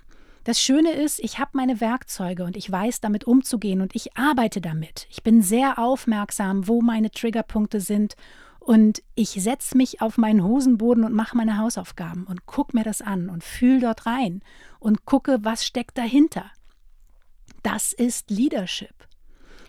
das 0.48 0.62
Schöne 0.62 0.94
ist, 0.94 1.20
ich 1.20 1.40
habe 1.40 1.52
meine 1.56 1.82
Werkzeuge 1.82 2.46
und 2.46 2.56
ich 2.56 2.72
weiß 2.72 3.02
damit 3.02 3.26
umzugehen 3.26 3.82
und 3.82 3.94
ich 3.98 4.16
arbeite 4.16 4.62
damit. 4.62 5.06
Ich 5.10 5.22
bin 5.22 5.42
sehr 5.42 5.78
aufmerksam, 5.78 6.70
wo 6.70 6.82
meine 6.82 7.12
Triggerpunkte 7.12 7.82
sind 7.82 8.16
und 8.62 9.04
ich 9.14 9.32
setze 9.32 9.76
mich 9.76 10.02
auf 10.02 10.18
meinen 10.18 10.46
Hosenboden 10.46 11.04
und 11.04 11.12
mache 11.12 11.36
meine 11.36 11.58
Hausaufgaben 11.58 12.24
und 12.24 12.46
gucke 12.46 12.78
mir 12.78 12.86
das 12.86 13.02
an 13.02 13.28
und 13.28 13.44
fühle 13.44 13.82
dort 13.82 14.06
rein 14.06 14.42
und 14.80 15.04
gucke, 15.04 15.40
was 15.42 15.66
steckt 15.66 15.98
dahinter. 15.98 16.46
Das 17.62 17.92
ist 17.92 18.32
Leadership. 18.32 19.06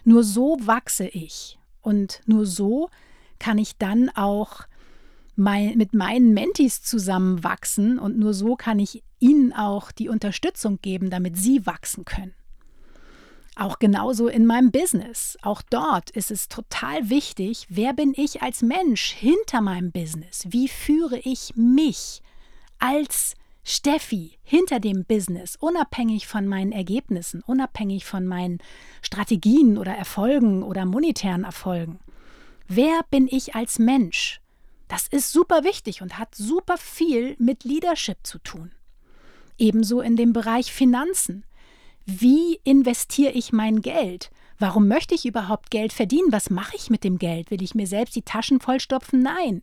Nur 0.05 0.23
so 0.23 0.59
wachse 0.61 1.09
ich 1.09 1.59
und 1.83 2.21
nur 2.27 2.47
so 2.47 2.89
kann 3.41 3.59
ich 3.59 3.79
dann 3.79 4.11
auch 4.11 4.61
mein, 5.35 5.77
mit 5.77 5.93
meinen 5.93 6.35
Mentis 6.35 6.83
zusammenwachsen 6.83 7.99
und 7.99 8.17
nur 8.17 8.33
so 8.33 8.55
kann 8.55 8.79
ich 8.79 9.03
ihnen 9.21 9.53
auch 9.53 9.93
die 9.93 10.09
Unterstützung 10.09 10.79
geben, 10.81 11.11
damit 11.11 11.37
sie 11.37 11.67
wachsen 11.67 12.05
können. 12.05 12.35
Auch 13.59 13.81
genauso 13.81 14.29
in 14.29 14.47
meinem 14.47 14.71
Business. 14.71 15.37
Auch 15.43 15.63
dort 15.63 16.11
ist 16.11 16.31
es 16.31 16.47
total 16.47 17.11
wichtig, 17.11 17.67
wer 17.69 17.93
bin 17.93 18.15
ich 18.17 18.41
als 18.41 18.63
Mensch 18.63 19.13
hinter 19.13 19.61
meinem 19.61 19.91
Business? 19.91 20.45
Wie 20.49 20.69
führe 20.69 21.19
ich 21.19 21.55
mich 21.57 22.23
als 22.79 23.35
Steffi 23.65 24.39
hinter 24.45 24.79
dem 24.79 25.05
Business, 25.05 25.57
unabhängig 25.57 26.29
von 26.29 26.47
meinen 26.47 26.71
Ergebnissen, 26.71 27.43
unabhängig 27.43 28.05
von 28.05 28.27
meinen 28.27 28.61
Strategien 29.03 29.77
oder 29.77 29.93
Erfolgen 29.93 30.63
oder 30.63 30.85
monetären 30.85 31.43
Erfolgen? 31.43 31.99
Wer 32.69 33.01
bin 33.11 33.27
ich 33.29 33.57
als 33.57 33.81
Mensch? 33.81 34.41
Das 34.87 35.09
ist 35.09 35.33
super 35.33 35.65
wichtig 35.65 36.01
und 36.01 36.17
hat 36.17 36.35
super 36.35 36.79
viel 36.79 37.35
mit 37.39 37.65
Leadership 37.65 38.19
zu 38.23 38.39
tun. 38.39 38.71
Ebenso 39.59 40.01
in 40.01 40.17
dem 40.17 40.33
Bereich 40.33 40.73
Finanzen. 40.73 41.45
Wie 42.07 42.61
investiere 42.65 43.33
ich 43.33 43.53
mein 43.53 43.83
Geld? 43.83 44.31
Warum 44.59 44.89
möchte 44.89 45.15
ich 45.15 45.27
überhaupt 45.27 45.71
Geld 45.71 45.93
verdienen? 45.93 46.33
Was 46.33 46.51
mache 46.51 46.75
ich 46.77 46.91
mit 46.91 47.05
dem 47.05 47.19
Geld? 47.19 47.51
Will 47.51 47.63
ich 47.63 47.75
mir 47.75 47.87
selbst 47.87 48.17
die 48.17 48.23
Taschen 48.23 48.61
vollstopfen? 48.61 49.23
Nein. 49.23 49.63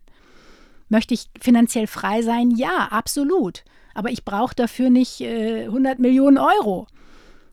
Möchte 0.90 1.14
ich 1.14 1.28
finanziell 1.40 1.88
frei 1.88 2.22
sein? 2.22 2.52
Ja, 2.52 2.90
absolut. 2.92 3.64
Aber 3.94 4.12
ich 4.12 4.24
brauche 4.24 4.56
dafür 4.56 4.90
nicht 4.90 5.22
äh, 5.22 5.64
100 5.64 6.00
Millionen 6.00 6.38
Euro. 6.38 6.88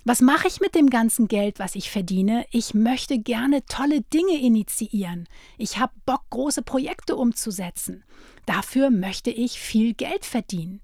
Was 0.05 0.21
mache 0.21 0.49
ich 0.49 0.61
mit 0.61 0.75
dem 0.75 0.91
ganzen 0.91 1.29
Geld, 1.29 1.61
was 1.61 1.77
ich 1.77 1.91
verdiene? 1.91 2.45
Ich 2.51 2.75
möchte 2.75 3.19
gerne 3.19 3.65
tolle 3.67 4.01
Dinge 4.01 4.41
initiieren. 4.41 5.29
Ich 5.59 5.79
habe 5.79 5.93
Bock, 6.05 6.23
große 6.31 6.63
Projekte 6.63 7.15
umzusetzen. 7.15 8.03
Dafür 8.45 8.91
möchte 8.91 9.31
ich 9.31 9.61
viel 9.61 9.95
Geld 9.95 10.25
verdienen. 10.25 10.81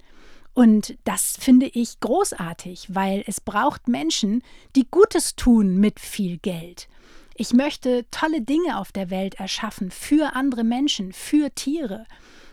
Und 0.58 0.98
das 1.04 1.36
finde 1.38 1.66
ich 1.66 2.00
großartig, 2.00 2.92
weil 2.92 3.22
es 3.28 3.40
braucht 3.40 3.86
Menschen, 3.86 4.42
die 4.74 4.88
Gutes 4.90 5.36
tun 5.36 5.76
mit 5.76 6.00
viel 6.00 6.38
Geld. 6.38 6.88
Ich 7.36 7.52
möchte 7.52 8.06
tolle 8.10 8.40
Dinge 8.40 8.76
auf 8.78 8.90
der 8.90 9.08
Welt 9.08 9.36
erschaffen 9.36 9.92
für 9.92 10.34
andere 10.34 10.64
Menschen, 10.64 11.12
für 11.12 11.54
Tiere 11.54 12.06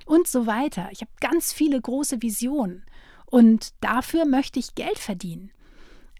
und 0.06 0.28
so 0.28 0.46
weiter. 0.46 0.90
Ich 0.92 1.02
habe 1.02 1.10
ganz 1.20 1.52
viele 1.52 1.82
große 1.82 2.22
Visionen 2.22 2.86
und 3.26 3.74
dafür 3.82 4.26
möchte 4.26 4.60
ich 4.60 4.76
Geld 4.76 5.00
verdienen. 5.00 5.50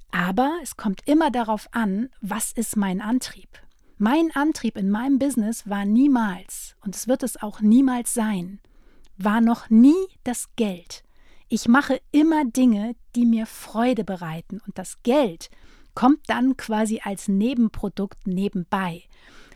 Aber 0.10 0.58
es 0.64 0.78
kommt 0.78 1.08
immer 1.08 1.30
darauf 1.30 1.70
an, 1.72 2.10
was 2.20 2.52
ist 2.52 2.78
mein 2.78 3.00
Antrieb. 3.00 3.60
Mein 4.00 4.32
Antrieb 4.36 4.76
in 4.76 4.90
meinem 4.90 5.20
Business 5.20 5.70
war 5.70 5.86
niemals, 5.86 6.78
und 6.84 6.96
es 6.96 7.08
wird 7.08 7.22
es 7.22 7.40
auch 7.40 7.62
niemals 7.62 8.16
sein, 8.16 8.60
war 9.18 9.40
noch 9.40 9.70
nie 9.70 10.08
das 10.24 10.48
Geld. 10.56 11.05
Ich 11.56 11.70
mache 11.70 12.02
immer 12.12 12.44
Dinge, 12.44 12.98
die 13.16 13.26
mir 13.26 13.46
Freude 13.46 14.04
bereiten 14.04 14.60
und 14.68 14.78
das 14.78 15.02
Geld 15.04 15.50
kommt 15.94 16.20
dann 16.28 16.58
quasi 16.58 17.00
als 17.02 17.30
Nebenprodukt 17.30 18.28
nebenbei. 18.28 19.04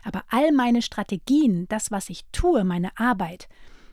Aber 0.02 0.24
all 0.30 0.50
meine 0.52 0.80
Strategien, 0.80 1.68
das, 1.68 1.90
was 1.90 2.08
ich 2.08 2.24
tue, 2.32 2.64
meine 2.64 2.96
Arbeit, 2.96 3.50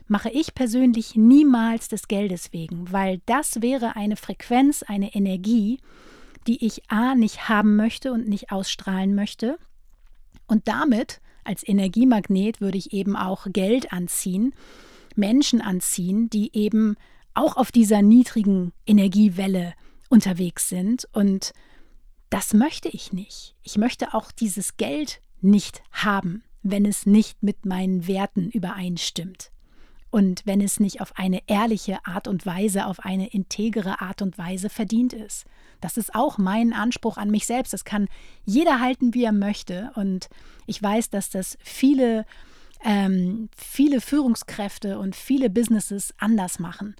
mache 0.07 0.29
ich 0.29 0.55
persönlich 0.55 1.17
niemals 1.17 1.89
des 1.89 2.07
Geldes 2.07 2.53
wegen, 2.53 2.89
weil 2.93 3.19
das 3.25 3.61
wäre 3.61 3.97
eine 3.97 4.15
Frequenz, 4.15 4.83
eine 4.83 5.13
Energie, 5.13 5.81
die 6.47 6.65
ich 6.65 6.89
A 6.89 7.13
nicht 7.13 7.49
haben 7.49 7.75
möchte 7.75 8.13
und 8.13 8.29
nicht 8.29 8.53
ausstrahlen 8.53 9.15
möchte. 9.15 9.57
Und 10.47 10.69
damit 10.69 11.19
als 11.43 11.67
Energiemagnet 11.67 12.61
würde 12.61 12.77
ich 12.77 12.93
eben 12.93 13.17
auch 13.17 13.47
Geld 13.49 13.91
anziehen, 13.91 14.55
Menschen 15.17 15.59
anziehen, 15.59 16.29
die 16.29 16.55
eben 16.55 16.95
auch 17.37 17.55
auf 17.55 17.71
dieser 17.71 18.01
niedrigen 18.01 18.73
Energiewelle 18.85 19.73
unterwegs 20.09 20.69
sind. 20.69 21.07
Und 21.13 21.53
das 22.29 22.53
möchte 22.53 22.89
ich 22.89 23.13
nicht. 23.13 23.55
Ich 23.63 23.77
möchte 23.77 24.13
auch 24.13 24.31
dieses 24.31 24.77
Geld 24.77 25.21
nicht 25.39 25.83
haben, 25.91 26.43
wenn 26.63 26.85
es 26.85 27.05
nicht 27.05 27.41
mit 27.43 27.65
meinen 27.65 28.07
Werten 28.07 28.49
übereinstimmt. 28.49 29.51
Und 30.09 30.41
wenn 30.45 30.61
es 30.61 30.79
nicht 30.79 31.01
auf 31.01 31.17
eine 31.17 31.41
ehrliche 31.47 32.05
Art 32.05 32.27
und 32.27 32.45
Weise, 32.45 32.87
auf 32.87 33.01
eine 33.01 33.27
integere 33.27 34.01
Art 34.01 34.21
und 34.21 34.37
Weise 34.37 34.69
verdient 34.69 35.13
ist. 35.13 35.45
Das 35.79 35.97
ist 35.97 36.15
auch 36.15 36.37
mein 36.37 36.73
Anspruch 36.73 37.17
an 37.17 37.29
mich 37.29 37.45
selbst. 37.45 37.73
Das 37.73 37.83
kann 37.83 38.07
jeder 38.45 38.79
halten, 38.79 39.13
wie 39.13 39.25
er 39.25 39.33
möchte. 39.33 39.91
Und 39.95 40.29
ich 40.65 40.81
weiß, 40.81 41.09
dass 41.09 41.29
das 41.29 41.57
viele, 41.61 42.25
ähm, 42.83 43.49
viele 43.55 44.01
Führungskräfte 44.01 44.97
und 44.97 45.15
viele 45.15 45.49
Businesses 45.49 46.13
anders 46.17 46.57
machen 46.57 46.95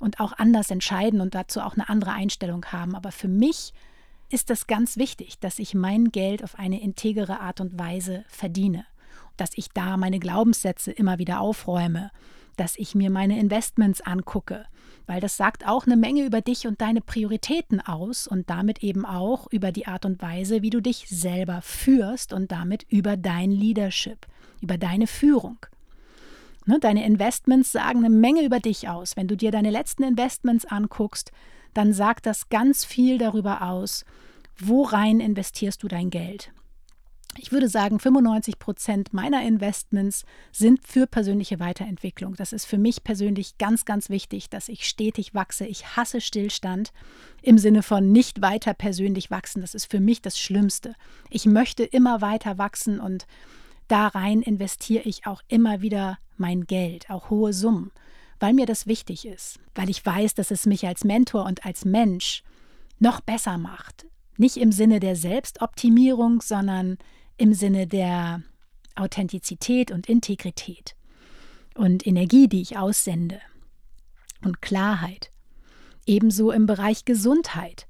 und 0.00 0.20
auch 0.20 0.32
anders 0.32 0.70
entscheiden 0.70 1.20
und 1.20 1.34
dazu 1.34 1.60
auch 1.60 1.74
eine 1.74 1.88
andere 1.88 2.12
Einstellung 2.12 2.64
haben. 2.66 2.94
Aber 2.94 3.12
für 3.12 3.28
mich 3.28 3.72
ist 4.28 4.50
das 4.50 4.66
ganz 4.66 4.96
wichtig, 4.96 5.38
dass 5.38 5.58
ich 5.58 5.74
mein 5.74 6.10
Geld 6.10 6.42
auf 6.42 6.58
eine 6.58 6.80
integere 6.80 7.40
Art 7.40 7.60
und 7.60 7.78
Weise 7.78 8.24
verdiene, 8.28 8.86
dass 9.36 9.50
ich 9.54 9.68
da 9.70 9.96
meine 9.96 10.18
Glaubenssätze 10.18 10.90
immer 10.92 11.18
wieder 11.18 11.40
aufräume, 11.40 12.10
dass 12.56 12.76
ich 12.76 12.94
mir 12.94 13.10
meine 13.10 13.38
Investments 13.38 14.00
angucke, 14.00 14.66
weil 15.06 15.20
das 15.20 15.36
sagt 15.36 15.66
auch 15.66 15.86
eine 15.86 15.96
Menge 15.96 16.24
über 16.24 16.40
dich 16.40 16.66
und 16.66 16.80
deine 16.80 17.00
Prioritäten 17.00 17.80
aus 17.80 18.26
und 18.26 18.48
damit 18.48 18.82
eben 18.82 19.04
auch 19.04 19.46
über 19.50 19.72
die 19.72 19.86
Art 19.86 20.04
und 20.04 20.22
Weise, 20.22 20.62
wie 20.62 20.70
du 20.70 20.80
dich 20.80 21.06
selber 21.08 21.60
führst 21.62 22.32
und 22.32 22.52
damit 22.52 22.84
über 22.88 23.16
dein 23.16 23.50
Leadership, 23.50 24.26
über 24.60 24.78
deine 24.78 25.06
Führung. 25.06 25.58
Ne, 26.66 26.78
deine 26.80 27.04
Investments 27.04 27.72
sagen 27.72 27.98
eine 28.00 28.10
Menge 28.10 28.42
über 28.42 28.58
dich 28.58 28.88
aus. 28.88 29.16
Wenn 29.16 29.28
du 29.28 29.36
dir 29.36 29.50
deine 29.50 29.70
letzten 29.70 30.02
Investments 30.02 30.64
anguckst, 30.64 31.30
dann 31.74 31.92
sagt 31.92 32.26
das 32.26 32.48
ganz 32.48 32.84
viel 32.84 33.18
darüber 33.18 33.62
aus, 33.62 34.04
worein 34.58 35.20
investierst 35.20 35.82
du 35.82 35.88
dein 35.88 36.10
Geld. 36.10 36.52
Ich 37.36 37.50
würde 37.50 37.68
sagen, 37.68 37.98
95 37.98 38.58
Prozent 38.58 39.12
meiner 39.12 39.42
Investments 39.42 40.24
sind 40.52 40.86
für 40.86 41.06
persönliche 41.06 41.58
Weiterentwicklung. 41.58 42.36
Das 42.36 42.52
ist 42.52 42.64
für 42.64 42.78
mich 42.78 43.02
persönlich 43.02 43.58
ganz, 43.58 43.84
ganz 43.84 44.08
wichtig, 44.08 44.50
dass 44.50 44.68
ich 44.68 44.86
stetig 44.86 45.34
wachse. 45.34 45.66
Ich 45.66 45.96
hasse 45.96 46.20
Stillstand 46.20 46.92
im 47.42 47.58
Sinne 47.58 47.82
von 47.82 48.12
nicht 48.12 48.40
weiter 48.40 48.72
persönlich 48.72 49.30
wachsen. 49.30 49.62
Das 49.62 49.74
ist 49.74 49.90
für 49.90 50.00
mich 50.00 50.22
das 50.22 50.38
Schlimmste. 50.38 50.94
Ich 51.28 51.44
möchte 51.44 51.82
immer 51.82 52.20
weiter 52.20 52.56
wachsen 52.56 53.00
und 53.00 53.26
da 53.88 54.08
rein 54.08 54.42
investiere 54.42 55.04
ich 55.04 55.26
auch 55.26 55.42
immer 55.48 55.80
wieder 55.80 56.18
mein 56.36 56.66
Geld, 56.66 57.10
auch 57.10 57.30
hohe 57.30 57.52
Summen, 57.52 57.92
weil 58.40 58.52
mir 58.52 58.66
das 58.66 58.86
wichtig 58.86 59.26
ist, 59.26 59.58
weil 59.74 59.90
ich 59.90 60.04
weiß, 60.04 60.34
dass 60.34 60.50
es 60.50 60.66
mich 60.66 60.86
als 60.86 61.04
Mentor 61.04 61.46
und 61.46 61.64
als 61.64 61.84
Mensch 61.84 62.42
noch 62.98 63.20
besser 63.20 63.58
macht. 63.58 64.06
Nicht 64.36 64.56
im 64.56 64.72
Sinne 64.72 65.00
der 65.00 65.16
Selbstoptimierung, 65.16 66.40
sondern 66.40 66.98
im 67.36 67.54
Sinne 67.54 67.86
der 67.86 68.42
Authentizität 68.96 69.90
und 69.90 70.08
Integrität 70.08 70.96
und 71.74 72.06
Energie, 72.06 72.48
die 72.48 72.62
ich 72.62 72.76
aussende 72.76 73.40
und 74.42 74.62
Klarheit. 74.62 75.30
Ebenso 76.06 76.50
im 76.50 76.66
Bereich 76.66 77.04
Gesundheit. 77.04 77.86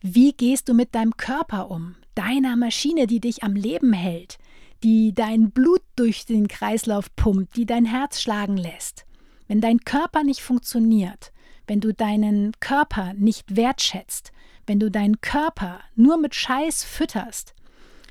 Wie 0.00 0.32
gehst 0.32 0.68
du 0.68 0.74
mit 0.74 0.94
deinem 0.94 1.16
Körper 1.16 1.70
um, 1.70 1.96
deiner 2.14 2.56
Maschine, 2.56 3.06
die 3.06 3.20
dich 3.20 3.42
am 3.42 3.54
Leben 3.54 3.92
hält, 3.92 4.38
die 4.82 5.14
dein 5.14 5.50
Blut 5.50 5.82
durch 5.96 6.26
den 6.26 6.48
Kreislauf 6.48 7.14
pumpt, 7.16 7.56
die 7.56 7.66
dein 7.66 7.84
Herz 7.84 8.20
schlagen 8.20 8.56
lässt? 8.56 9.04
Wenn 9.48 9.60
dein 9.60 9.80
Körper 9.80 10.22
nicht 10.22 10.42
funktioniert, 10.42 11.32
wenn 11.66 11.80
du 11.80 11.92
deinen 11.92 12.52
Körper 12.60 13.14
nicht 13.14 13.56
wertschätzt, 13.56 14.32
wenn 14.66 14.80
du 14.80 14.90
deinen 14.90 15.20
Körper 15.20 15.80
nur 15.94 16.16
mit 16.16 16.34
Scheiß 16.34 16.84
fütterst, 16.84 17.54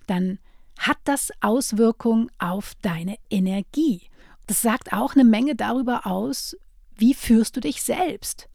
dann 0.08 0.40
hat 0.78 0.98
das 1.04 1.32
Auswirkungen 1.42 2.32
auf 2.40 2.74
deine 2.82 3.18
Energie. 3.30 4.04
Das 4.48 4.62
sagt 4.62 4.94
auch 4.94 5.14
eine 5.14 5.26
Menge 5.26 5.56
darüber 5.56 6.08
aus, 6.08 6.58
wie 6.96 7.14
führst 7.14 7.56
du 7.56 7.60
dich 7.60 7.82
selbst. 7.82 8.50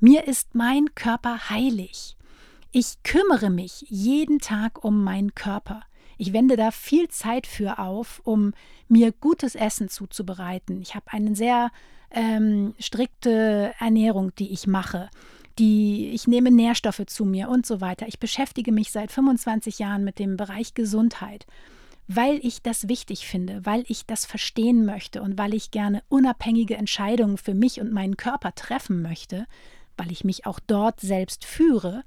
Mir 0.00 0.26
ist 0.26 0.54
mein 0.54 0.94
Körper 0.94 1.48
heilig. 1.48 2.16
Ich 2.72 3.02
kümmere 3.02 3.48
mich 3.48 3.86
jeden 3.88 4.38
Tag 4.38 4.84
um 4.84 5.04
meinen 5.04 5.34
Körper. 5.34 5.82
Ich 6.18 6.32
wende 6.32 6.56
da 6.56 6.70
viel 6.70 7.08
Zeit 7.08 7.46
für 7.46 7.78
auf, 7.78 8.20
um 8.24 8.52
mir 8.88 9.12
gutes 9.12 9.54
Essen 9.54 9.88
zuzubereiten. 9.88 10.80
Ich 10.80 10.94
habe 10.94 11.12
eine 11.12 11.34
sehr 11.34 11.70
ähm, 12.10 12.74
strikte 12.78 13.72
Ernährung, 13.78 14.34
die 14.36 14.52
ich 14.52 14.66
mache. 14.66 15.10
Die, 15.58 16.10
ich 16.10 16.26
nehme 16.26 16.50
Nährstoffe 16.50 17.02
zu 17.06 17.24
mir 17.24 17.48
und 17.48 17.66
so 17.66 17.80
weiter. 17.80 18.06
Ich 18.08 18.18
beschäftige 18.18 18.72
mich 18.72 18.92
seit 18.92 19.10
25 19.10 19.78
Jahren 19.78 20.04
mit 20.04 20.18
dem 20.18 20.36
Bereich 20.36 20.74
Gesundheit, 20.74 21.46
weil 22.08 22.38
ich 22.42 22.62
das 22.62 22.88
wichtig 22.88 23.26
finde, 23.26 23.64
weil 23.64 23.84
ich 23.88 24.06
das 24.06 24.26
verstehen 24.26 24.84
möchte 24.84 25.22
und 25.22 25.38
weil 25.38 25.54
ich 25.54 25.70
gerne 25.70 26.02
unabhängige 26.08 26.76
Entscheidungen 26.76 27.38
für 27.38 27.54
mich 27.54 27.80
und 27.80 27.92
meinen 27.92 28.16
Körper 28.16 28.54
treffen 28.54 29.02
möchte, 29.02 29.46
weil 29.96 30.12
ich 30.12 30.24
mich 30.24 30.46
auch 30.46 30.60
dort 30.60 31.00
selbst 31.00 31.44
führe 31.44 32.04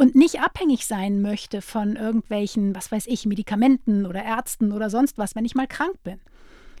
und 0.00 0.14
nicht 0.14 0.40
abhängig 0.40 0.86
sein 0.86 1.20
möchte 1.20 1.60
von 1.60 1.94
irgendwelchen, 1.94 2.74
was 2.74 2.90
weiß 2.90 3.06
ich, 3.06 3.26
Medikamenten 3.26 4.06
oder 4.06 4.24
Ärzten 4.24 4.72
oder 4.72 4.88
sonst 4.88 5.18
was, 5.18 5.34
wenn 5.34 5.44
ich 5.44 5.54
mal 5.54 5.66
krank 5.66 6.02
bin. 6.02 6.18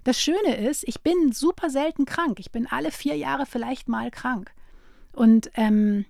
Das 0.04 0.18
Schöne 0.18 0.56
ist, 0.56 0.88
ich 0.88 1.02
bin 1.02 1.30
super 1.30 1.68
selten 1.68 2.06
krank. 2.06 2.40
Ich 2.40 2.50
bin 2.50 2.66
alle 2.66 2.90
vier 2.90 3.18
Jahre 3.18 3.44
vielleicht 3.44 3.90
mal 3.90 4.10
krank. 4.10 4.52
Und 5.12 5.50
ähm, 5.56 6.06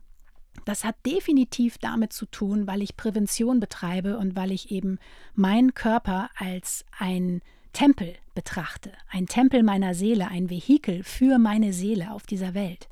das 0.65 0.85
hat 0.85 0.95
definitiv 1.05 1.79
damit 1.79 2.13
zu 2.13 2.27
tun, 2.27 2.69
weil 2.69 2.81
ich 2.81 2.97
Prävention 2.97 3.59
betreibe 3.59 4.17
und 4.17 4.37
weil 4.37 4.53
ich 4.53 4.71
eben 4.71 5.01
meinen 5.35 5.75
Körper 5.75 6.31
als 6.39 6.85
ein 6.97 7.43
Tempel 7.73 8.15
betrachte, 8.37 8.93
ein 9.11 9.27
Tempel 9.27 9.65
meiner 9.65 9.97
Seele, 9.97 10.29
ein 10.29 10.49
Vehikel 10.49 11.03
für 11.03 11.39
meine 11.39 11.73
Seele 11.73 12.13
auf 12.13 12.25
dieser 12.25 12.55
Welt. 12.55 12.89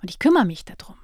Und 0.00 0.08
ich 0.08 0.18
kümmere 0.18 0.46
mich 0.46 0.64
darum. 0.64 0.96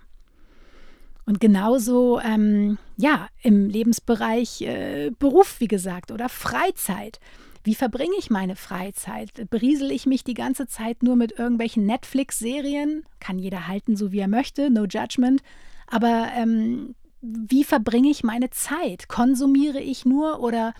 Und 1.24 1.40
genauso, 1.40 2.20
ähm, 2.20 2.78
ja, 2.96 3.28
im 3.42 3.68
Lebensbereich 3.68 4.62
äh, 4.62 5.10
Beruf, 5.18 5.60
wie 5.60 5.68
gesagt, 5.68 6.10
oder 6.10 6.28
Freizeit. 6.28 7.20
Wie 7.64 7.76
verbringe 7.76 8.14
ich 8.18 8.28
meine 8.28 8.56
Freizeit? 8.56 9.48
Beriesel 9.48 9.92
ich 9.92 10.04
mich 10.04 10.24
die 10.24 10.34
ganze 10.34 10.66
Zeit 10.66 11.02
nur 11.02 11.14
mit 11.14 11.38
irgendwelchen 11.38 11.86
Netflix-Serien? 11.86 13.04
Kann 13.20 13.38
jeder 13.38 13.68
halten, 13.68 13.96
so 13.96 14.10
wie 14.10 14.18
er 14.18 14.28
möchte, 14.28 14.68
no 14.68 14.84
judgment. 14.84 15.42
Aber 15.86 16.28
ähm, 16.36 16.96
wie 17.20 17.62
verbringe 17.62 18.10
ich 18.10 18.24
meine 18.24 18.50
Zeit? 18.50 19.06
Konsumiere 19.06 19.80
ich 19.80 20.04
nur 20.04 20.40
oder 20.40 20.74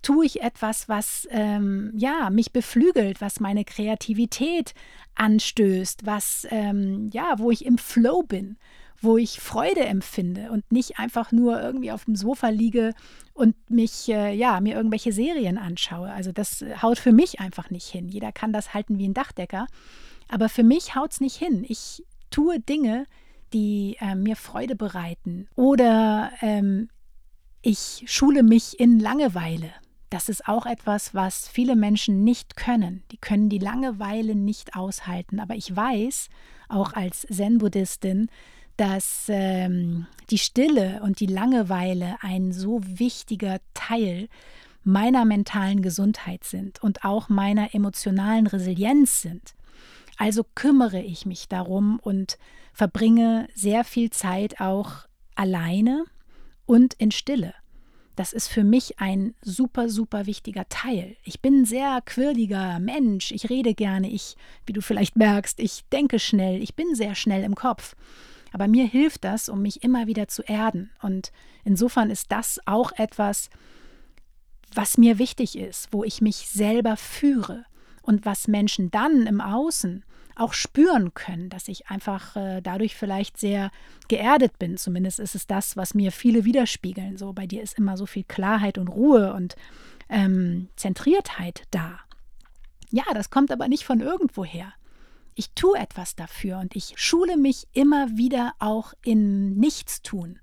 tue 0.00 0.24
ich 0.24 0.42
etwas, 0.42 0.88
was 0.88 1.28
ähm, 1.30 1.92
ja 1.94 2.30
mich 2.30 2.52
beflügelt, 2.52 3.20
was 3.20 3.40
meine 3.40 3.64
Kreativität 3.64 4.72
anstößt, 5.14 6.06
was 6.06 6.46
ähm, 6.50 7.10
ja, 7.12 7.34
wo 7.38 7.50
ich 7.50 7.66
im 7.66 7.76
Flow 7.76 8.22
bin? 8.22 8.56
Wo 9.04 9.16
ich 9.18 9.40
Freude 9.40 9.84
empfinde 9.84 10.50
und 10.50 10.70
nicht 10.72 10.98
einfach 10.98 11.32
nur 11.32 11.60
irgendwie 11.60 11.92
auf 11.92 12.04
dem 12.06 12.16
Sofa 12.16 12.48
liege 12.48 12.94
und 13.32 13.54
mich, 13.70 14.08
äh, 14.08 14.34
ja, 14.34 14.60
mir 14.60 14.74
irgendwelche 14.76 15.12
Serien 15.12 15.58
anschaue. 15.58 16.10
Also 16.10 16.32
das 16.32 16.64
haut 16.82 16.98
für 16.98 17.12
mich 17.12 17.40
einfach 17.40 17.70
nicht 17.70 17.86
hin. 17.86 18.08
Jeder 18.08 18.32
kann 18.32 18.52
das 18.52 18.74
halten 18.74 18.98
wie 18.98 19.08
ein 19.08 19.14
Dachdecker. 19.14 19.66
Aber 20.28 20.48
für 20.48 20.62
mich 20.62 20.94
haut 20.94 21.12
es 21.12 21.20
nicht 21.20 21.36
hin. 21.36 21.64
Ich 21.68 22.02
tue 22.30 22.60
Dinge, 22.60 23.06
die 23.52 23.96
äh, 24.00 24.14
mir 24.14 24.36
Freude 24.36 24.74
bereiten. 24.74 25.48
Oder 25.54 26.32
ähm, 26.40 26.88
ich 27.62 28.04
schule 28.06 28.42
mich 28.42 28.78
in 28.80 28.98
Langeweile. 28.98 29.70
Das 30.10 30.28
ist 30.28 30.46
auch 30.46 30.66
etwas, 30.66 31.14
was 31.14 31.48
viele 31.48 31.76
Menschen 31.76 32.22
nicht 32.22 32.56
können. 32.56 33.02
Die 33.10 33.16
können 33.16 33.48
die 33.48 33.58
Langeweile 33.58 34.34
nicht 34.34 34.76
aushalten. 34.76 35.40
Aber 35.40 35.56
ich 35.56 35.74
weiß, 35.74 36.28
auch 36.68 36.92
als 36.92 37.26
Zen-Buddhistin, 37.30 38.28
dass 38.76 39.26
ähm, 39.28 40.06
die 40.30 40.38
Stille 40.38 41.00
und 41.02 41.20
die 41.20 41.26
Langeweile 41.26 42.16
ein 42.20 42.52
so 42.52 42.80
wichtiger 42.82 43.58
Teil 43.74 44.28
meiner 44.82 45.24
mentalen 45.24 45.82
Gesundheit 45.82 46.44
sind 46.44 46.82
und 46.82 47.04
auch 47.04 47.28
meiner 47.28 47.74
emotionalen 47.74 48.46
Resilienz 48.46 49.22
sind. 49.22 49.54
Also 50.16 50.44
kümmere 50.54 51.00
ich 51.00 51.26
mich 51.26 51.48
darum 51.48 51.98
und 52.00 52.38
verbringe 52.72 53.48
sehr 53.54 53.84
viel 53.84 54.10
Zeit 54.10 54.60
auch 54.60 55.06
alleine 55.34 56.04
und 56.66 56.94
in 56.94 57.10
Stille. 57.10 57.54
Das 58.16 58.32
ist 58.32 58.48
für 58.48 58.62
mich 58.62 59.00
ein 59.00 59.34
super, 59.42 59.88
super 59.88 60.26
wichtiger 60.26 60.68
Teil. 60.68 61.16
Ich 61.24 61.40
bin 61.40 61.62
ein 61.62 61.64
sehr 61.64 62.00
quirliger 62.04 62.78
Mensch. 62.78 63.32
Ich 63.32 63.50
rede 63.50 63.74
gerne. 63.74 64.08
Ich, 64.08 64.36
wie 64.66 64.72
du 64.72 64.82
vielleicht 64.82 65.16
merkst, 65.16 65.58
ich 65.58 65.82
denke 65.92 66.20
schnell. 66.20 66.62
Ich 66.62 66.76
bin 66.76 66.94
sehr 66.94 67.16
schnell 67.16 67.42
im 67.42 67.56
Kopf. 67.56 67.96
Aber 68.54 68.68
mir 68.68 68.86
hilft 68.86 69.24
das, 69.24 69.48
um 69.48 69.62
mich 69.62 69.82
immer 69.82 70.06
wieder 70.06 70.28
zu 70.28 70.42
erden. 70.44 70.92
Und 71.02 71.32
insofern 71.64 72.08
ist 72.08 72.30
das 72.30 72.60
auch 72.66 72.92
etwas, 72.92 73.50
was 74.72 74.96
mir 74.96 75.18
wichtig 75.18 75.58
ist, 75.58 75.88
wo 75.90 76.04
ich 76.04 76.20
mich 76.20 76.36
selber 76.50 76.96
führe 76.96 77.64
und 78.02 78.24
was 78.24 78.46
Menschen 78.46 78.92
dann 78.92 79.26
im 79.26 79.40
Außen 79.40 80.04
auch 80.36 80.52
spüren 80.52 81.14
können, 81.14 81.50
dass 81.50 81.66
ich 81.66 81.88
einfach 81.88 82.36
äh, 82.36 82.60
dadurch 82.60 82.94
vielleicht 82.94 83.38
sehr 83.38 83.72
geerdet 84.06 84.56
bin. 84.60 84.76
Zumindest 84.76 85.18
ist 85.18 85.34
es 85.34 85.48
das, 85.48 85.76
was 85.76 85.94
mir 85.94 86.12
viele 86.12 86.44
widerspiegeln. 86.44 87.16
So 87.16 87.32
bei 87.32 87.48
dir 87.48 87.60
ist 87.60 87.76
immer 87.76 87.96
so 87.96 88.06
viel 88.06 88.22
Klarheit 88.22 88.78
und 88.78 88.86
Ruhe 88.86 89.34
und 89.34 89.56
ähm, 90.08 90.68
Zentriertheit 90.76 91.64
da. 91.72 91.98
Ja, 92.92 93.02
das 93.14 93.30
kommt 93.30 93.50
aber 93.50 93.66
nicht 93.66 93.84
von 93.84 93.98
irgendwoher 93.98 94.72
ich 95.34 95.50
tue 95.54 95.78
etwas 95.78 96.14
dafür 96.14 96.58
und 96.58 96.76
ich 96.76 96.94
schule 96.96 97.36
mich 97.36 97.66
immer 97.72 98.16
wieder 98.16 98.54
auch 98.58 98.94
im 99.04 99.54
Nichtstun, 99.54 100.38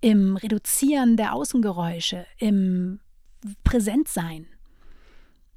im 0.00 0.36
Reduzieren 0.36 1.16
der 1.16 1.34
Außengeräusche, 1.34 2.26
im 2.38 3.00
Präsentsein. 3.64 4.46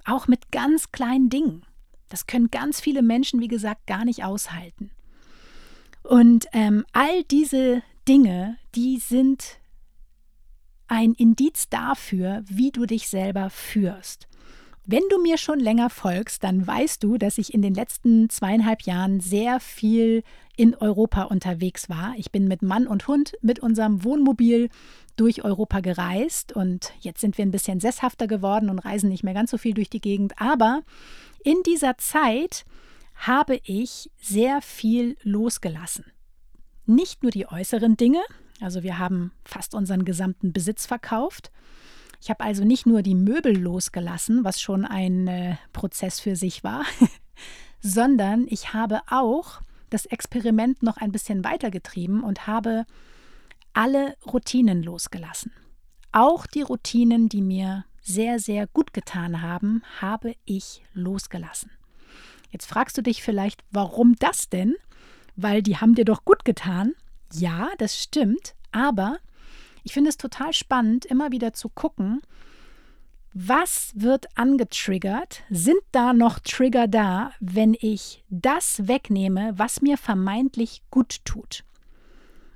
Auch 0.06 0.28
mit 0.28 0.52
ganz 0.52 0.92
kleinen 0.92 1.30
Dingen. 1.30 1.66
Das 2.10 2.28
können 2.28 2.52
ganz 2.52 2.80
viele 2.80 3.02
Menschen, 3.02 3.40
wie 3.40 3.48
gesagt, 3.48 3.88
gar 3.88 4.06
nicht 4.06 4.24
aushalten. 4.24 4.92
Und 6.04 6.46
ähm, 6.52 6.86
all 6.92 7.24
diese 7.24 7.82
Dinge, 8.08 8.58
die 8.76 8.98
sind 8.98 9.60
ein 10.88 11.14
Indiz 11.14 11.70
dafür, 11.70 12.44
wie 12.46 12.72
du 12.72 12.86
dich 12.86 13.08
selber 13.08 13.50
führst. 13.50 14.28
Wenn 14.86 15.04
du 15.10 15.22
mir 15.22 15.38
schon 15.38 15.62
länger 15.62 15.90
folgst, 15.90 16.44
dann 16.44 16.68
weißt 16.68 17.02
du, 17.02 17.18
dass 17.18 17.38
ich 17.38 17.54
in 17.54 17.62
den 17.62 17.74
letzten 17.74 18.30
zweieinhalb 18.30 18.82
Jahren 18.82 19.22
sehr 19.22 19.62
viel 19.62 20.24
in 20.58 20.76
Europa 20.76 21.24
unterwegs 21.24 21.90
war. 21.90 22.14
Ich 22.18 22.32
bin 22.34 22.50
mit 22.50 22.62
Mann 22.62 22.86
und 22.86 23.08
Hund 23.08 23.34
mit 23.42 23.60
unserem 23.60 24.04
Wohnmobil 24.04 24.70
durch 25.16 25.46
Europa 25.46 25.80
gereist 25.80 26.52
und 26.52 26.92
jetzt 27.00 27.22
sind 27.22 27.38
wir 27.38 27.46
ein 27.46 27.52
bisschen 27.52 27.80
sesshafter 27.80 28.28
geworden 28.28 28.70
und 28.70 28.80
reisen 28.80 29.10
nicht 29.10 29.24
mehr 29.24 29.34
ganz 29.34 29.52
so 29.52 29.58
viel 29.58 29.74
durch 29.74 29.90
die 29.90 30.02
Gegend. 30.02 30.34
Aber 30.38 30.82
in 31.46 31.64
dieser 31.66 31.98
Zeit 31.98 32.66
habe 33.16 33.62
ich 33.64 34.12
sehr 34.20 34.62
viel 34.62 35.16
losgelassen. 35.24 36.06
Nicht 36.86 37.24
nur 37.24 37.32
die 37.32 37.48
äußeren 37.48 37.96
Dinge, 37.96 38.22
also 38.60 38.84
wir 38.84 39.00
haben 39.00 39.32
fast 39.46 39.76
unseren 39.76 40.04
gesamten 40.04 40.52
Besitz 40.52 40.86
verkauft, 40.86 41.52
ich 42.24 42.30
habe 42.30 42.46
also 42.46 42.64
nicht 42.64 42.86
nur 42.86 43.02
die 43.02 43.16
Möbel 43.16 43.54
losgelassen, 43.58 44.46
was 44.46 44.62
schon 44.62 44.86
ein 44.86 45.28
äh, 45.28 45.58
Prozess 45.74 46.22
für 46.22 46.38
sich 46.38 46.64
war, 46.64 46.86
sondern 47.82 48.48
ich 48.50 48.74
habe 48.74 49.02
auch 49.10 49.60
das 49.90 50.06
Experiment 50.06 50.82
noch 50.84 50.96
ein 50.96 51.12
bisschen 51.12 51.44
weitergetrieben 51.44 52.24
und 52.24 52.48
habe 52.48 52.86
alle 53.74 54.16
Routinen 54.26 54.84
losgelassen. 54.84 55.52
Auch 56.14 56.48
die 56.48 56.62
Routinen, 56.62 57.28
die 57.28 57.42
mir 57.42 57.84
sehr, 58.02 58.40
sehr 58.40 58.68
gut 58.68 58.94
getan 58.94 59.42
haben, 59.42 59.84
habe 60.00 60.34
ich 60.46 60.82
losgelassen. 60.94 61.72
Jetzt 62.52 62.68
fragst 62.68 62.98
du 62.98 63.02
dich 63.02 63.22
vielleicht, 63.22 63.66
warum 63.70 64.16
das 64.16 64.48
denn? 64.48 64.76
Weil 65.36 65.62
die 65.62 65.76
haben 65.76 65.94
dir 65.94 66.06
doch 66.06 66.24
gut 66.24 66.46
getan. 66.46 66.94
Ja, 67.34 67.70
das 67.80 68.02
stimmt, 68.02 68.56
aber 68.72 69.18
ich 69.84 69.94
finde 69.94 70.10
es 70.10 70.18
total 70.18 70.54
spannend, 70.54 71.06
immer 71.06 71.32
wieder 71.32 71.54
zu 71.54 71.70
gucken, 71.70 72.22
was 73.34 73.92
wird 73.96 74.28
angetriggert? 74.38 75.42
Sind 75.50 75.82
da 75.92 76.14
noch 76.14 76.40
Trigger 76.40 76.88
da, 76.88 77.32
wenn 77.40 77.76
ich 77.80 78.24
das 78.30 78.88
wegnehme, 78.88 79.54
was 79.56 79.82
mir 79.82 79.98
vermeintlich 79.98 80.84
gut 80.92 81.26
tut? 81.26 81.64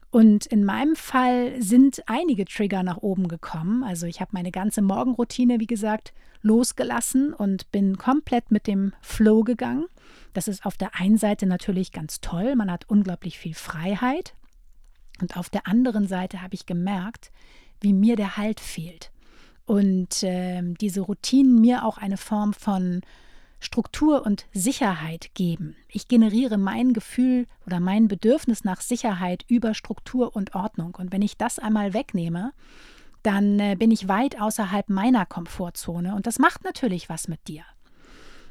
Und 0.09 0.45
in 0.45 0.63
meinem 0.63 0.95
Fall 0.95 1.61
sind 1.61 2.03
einige 2.05 2.45
Trigger 2.45 2.83
nach 2.83 2.97
oben 2.97 3.27
gekommen. 3.27 3.83
Also 3.83 4.05
ich 4.05 4.21
habe 4.21 4.31
meine 4.33 4.51
ganze 4.51 4.81
Morgenroutine, 4.81 5.59
wie 5.59 5.67
gesagt, 5.67 6.13
losgelassen 6.41 7.33
und 7.33 7.71
bin 7.71 7.97
komplett 7.97 8.51
mit 8.51 8.67
dem 8.67 8.93
Flow 9.01 9.43
gegangen. 9.43 9.85
Das 10.33 10.47
ist 10.47 10.65
auf 10.65 10.77
der 10.77 10.95
einen 10.95 11.17
Seite 11.17 11.45
natürlich 11.45 11.91
ganz 11.91 12.21
toll, 12.21 12.55
man 12.55 12.71
hat 12.71 12.85
unglaublich 12.87 13.37
viel 13.37 13.55
Freiheit. 13.55 14.35
Und 15.21 15.37
auf 15.37 15.49
der 15.49 15.67
anderen 15.67 16.07
Seite 16.07 16.41
habe 16.41 16.55
ich 16.55 16.65
gemerkt, 16.65 17.31
wie 17.81 17.93
mir 17.93 18.15
der 18.15 18.37
Halt 18.37 18.59
fehlt. 18.59 19.11
Und 19.65 20.23
äh, 20.23 20.61
diese 20.79 21.01
Routinen 21.01 21.59
mir 21.59 21.83
auch 21.83 21.97
eine 21.97 22.17
Form 22.17 22.53
von 22.53 23.01
Struktur 23.59 24.25
und 24.25 24.45
Sicherheit 24.53 25.31
geben. 25.33 25.75
Ich 25.89 26.07
generiere 26.07 26.57
mein 26.57 26.93
Gefühl 26.93 27.47
oder 27.65 27.79
mein 27.79 28.07
Bedürfnis 28.07 28.63
nach 28.63 28.81
Sicherheit 28.81 29.43
über 29.47 29.73
Struktur 29.73 30.35
und 30.35 30.53
Ordnung. 30.55 30.95
Und 30.95 31.11
wenn 31.11 31.21
ich 31.21 31.37
das 31.37 31.57
einmal 31.57 31.93
wegnehme, 31.93 32.53
dann 33.23 33.59
äh, 33.59 33.75
bin 33.77 33.91
ich 33.91 34.07
weit 34.07 34.39
außerhalb 34.39 34.89
meiner 34.89 35.25
Komfortzone. 35.25 36.15
Und 36.15 36.27
das 36.27 36.39
macht 36.39 36.63
natürlich 36.63 37.09
was 37.09 37.27
mit 37.27 37.47
dir. 37.47 37.63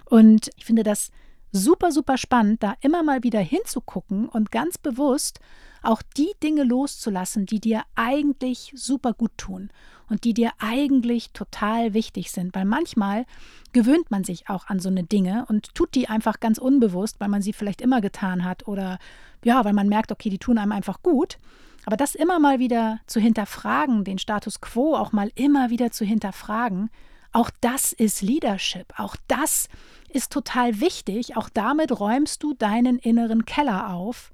Und 0.04 0.50
ich 0.56 0.64
finde 0.64 0.82
das 0.82 1.10
super, 1.52 1.92
super 1.92 2.18
spannend, 2.18 2.62
da 2.62 2.74
immer 2.80 3.02
mal 3.02 3.22
wieder 3.22 3.40
hinzugucken 3.40 4.28
und 4.28 4.50
ganz 4.50 4.76
bewusst 4.76 5.40
auch 5.86 6.02
die 6.16 6.32
Dinge 6.42 6.64
loszulassen, 6.64 7.46
die 7.46 7.60
dir 7.60 7.82
eigentlich 7.94 8.72
super 8.74 9.12
gut 9.12 9.32
tun 9.36 9.70
und 10.08 10.24
die 10.24 10.34
dir 10.34 10.50
eigentlich 10.58 11.30
total 11.32 11.94
wichtig 11.94 12.30
sind. 12.30 12.54
Weil 12.54 12.64
manchmal 12.64 13.24
gewöhnt 13.72 14.10
man 14.10 14.24
sich 14.24 14.48
auch 14.48 14.66
an 14.66 14.80
so 14.80 14.88
eine 14.88 15.04
Dinge 15.04 15.46
und 15.48 15.74
tut 15.74 15.94
die 15.94 16.08
einfach 16.08 16.40
ganz 16.40 16.58
unbewusst, 16.58 17.20
weil 17.20 17.28
man 17.28 17.42
sie 17.42 17.52
vielleicht 17.52 17.80
immer 17.80 18.00
getan 18.00 18.44
hat 18.44 18.66
oder 18.68 18.98
ja, 19.44 19.64
weil 19.64 19.72
man 19.72 19.88
merkt, 19.88 20.12
okay, 20.12 20.28
die 20.30 20.38
tun 20.38 20.58
einem 20.58 20.72
einfach 20.72 21.02
gut. 21.02 21.38
Aber 21.84 21.96
das 21.96 22.16
immer 22.16 22.40
mal 22.40 22.58
wieder 22.58 22.98
zu 23.06 23.20
hinterfragen, 23.20 24.02
den 24.02 24.18
Status 24.18 24.60
quo 24.60 24.96
auch 24.96 25.12
mal 25.12 25.30
immer 25.36 25.70
wieder 25.70 25.92
zu 25.92 26.04
hinterfragen, 26.04 26.90
auch 27.32 27.50
das 27.60 27.92
ist 27.92 28.22
Leadership. 28.22 28.94
Auch 28.96 29.14
das 29.28 29.68
ist 30.08 30.32
total 30.32 30.80
wichtig. 30.80 31.36
Auch 31.36 31.50
damit 31.50 32.00
räumst 32.00 32.42
du 32.42 32.54
deinen 32.54 32.98
inneren 32.98 33.44
Keller 33.44 33.92
auf, 33.92 34.32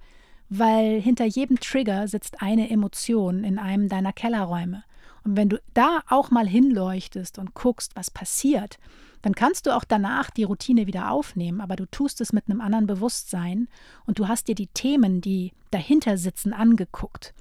weil 0.55 1.01
hinter 1.01 1.25
jedem 1.25 1.59
Trigger 1.61 2.07
sitzt 2.07 2.43
eine 2.43 2.69
Emotion 2.69 3.43
in 3.43 3.59
einem 3.59 3.89
deiner 3.89 4.13
Kellerräume. 4.13 4.85
Und 5.25 5.37
wenn 5.37 5.49
du 5.49 5.59
da 5.73 6.03
auch 6.09 6.31
mal 6.31 6.47
hinleuchtest 6.47 7.39
und 7.39 7.55
guckst, 7.55 7.97
was 7.97 8.11
passiert, 8.11 8.79
dann 9.23 9.35
kannst 9.35 9.65
du 9.65 9.75
auch 9.75 9.85
danach 9.85 10.31
die 10.31 10.43
Routine 10.45 10.87
wieder 10.87 11.11
aufnehmen, 11.11 11.63
aber 11.63 11.77
du 11.77 11.87
tust 11.87 12.21
es 12.21 12.35
mit 12.35 12.51
einem 12.51 12.61
anderen 12.61 12.87
Bewusstsein 12.87 13.69
und 14.05 14.19
du 14.19 14.29
hast 14.29 14.49
dir 14.49 14.55
die 14.55 14.67
Themen, 14.67 15.23
die 15.23 15.53
dahinter 15.71 16.19
sitzen, 16.19 16.53
angeguckt 16.53 17.33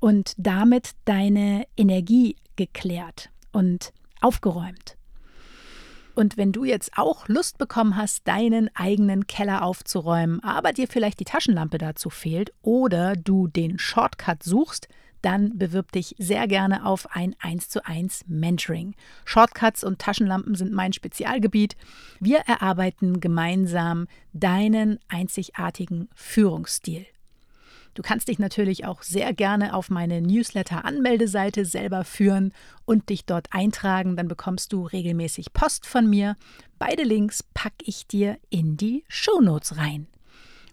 und 0.00 0.32
damit 0.38 0.92
deine 1.04 1.66
Energie 1.76 2.36
geklärt 2.56 3.28
und 3.52 3.92
aufgeräumt. 4.22 4.96
Und 6.14 6.36
wenn 6.36 6.52
du 6.52 6.64
jetzt 6.64 6.96
auch 6.96 7.28
Lust 7.28 7.58
bekommen 7.58 7.96
hast, 7.96 8.26
deinen 8.26 8.70
eigenen 8.74 9.26
Keller 9.26 9.62
aufzuräumen, 9.62 10.42
aber 10.42 10.72
dir 10.72 10.86
vielleicht 10.86 11.20
die 11.20 11.24
Taschenlampe 11.24 11.78
dazu 11.78 12.08
fehlt 12.08 12.52
oder 12.62 13.16
du 13.16 13.48
den 13.48 13.78
Shortcut 13.78 14.42
suchst, 14.42 14.88
dann 15.22 15.56
bewirb 15.56 15.90
dich 15.90 16.14
sehr 16.18 16.46
gerne 16.46 16.84
auf 16.84 17.08
ein 17.16 17.34
1 17.40 17.70
zu 17.70 17.84
1 17.84 18.26
Mentoring. 18.28 18.94
Shortcuts 19.24 19.82
und 19.82 19.98
Taschenlampen 19.98 20.54
sind 20.54 20.72
mein 20.72 20.92
Spezialgebiet. 20.92 21.76
Wir 22.20 22.40
erarbeiten 22.40 23.20
gemeinsam 23.20 24.06
deinen 24.34 24.98
einzigartigen 25.08 26.10
Führungsstil. 26.14 27.06
Du 27.94 28.02
kannst 28.02 28.28
dich 28.28 28.38
natürlich 28.38 28.84
auch 28.84 29.02
sehr 29.02 29.32
gerne 29.32 29.74
auf 29.74 29.88
meine 29.88 30.20
Newsletter-Anmeldeseite 30.20 31.64
selber 31.64 32.04
führen 32.04 32.52
und 32.84 33.08
dich 33.08 33.24
dort 33.24 33.48
eintragen. 33.52 34.16
Dann 34.16 34.28
bekommst 34.28 34.72
du 34.72 34.84
regelmäßig 34.84 35.52
Post 35.52 35.86
von 35.86 36.10
mir. 36.10 36.36
Beide 36.78 37.04
Links 37.04 37.44
packe 37.54 37.84
ich 37.84 38.06
dir 38.06 38.36
in 38.50 38.76
die 38.76 39.04
Shownotes 39.08 39.76
rein. 39.76 40.08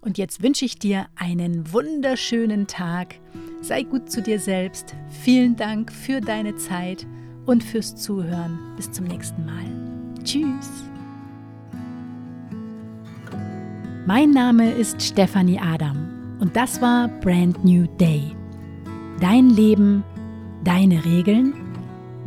Und 0.01 0.17
jetzt 0.17 0.41
wünsche 0.41 0.65
ich 0.65 0.79
dir 0.79 1.05
einen 1.15 1.71
wunderschönen 1.71 2.65
Tag. 2.65 3.15
Sei 3.61 3.83
gut 3.83 4.11
zu 4.11 4.23
dir 4.23 4.39
selbst. 4.39 4.95
Vielen 5.23 5.55
Dank 5.55 5.93
für 5.93 6.21
deine 6.21 6.55
Zeit 6.55 7.05
und 7.45 7.63
fürs 7.63 7.95
Zuhören. 7.95 8.57
Bis 8.75 8.91
zum 8.91 9.05
nächsten 9.05 9.45
Mal. 9.45 10.23
Tschüss. 10.23 10.69
Mein 14.07 14.31
Name 14.31 14.71
ist 14.71 14.99
Stefanie 15.03 15.59
Adam 15.59 16.10
und 16.41 16.55
das 16.55 16.81
war 16.81 17.07
Brand 17.21 17.63
New 17.63 17.85
Day. 17.97 18.35
Dein 19.19 19.51
Leben, 19.51 20.03
deine 20.63 21.05
Regeln, 21.05 21.53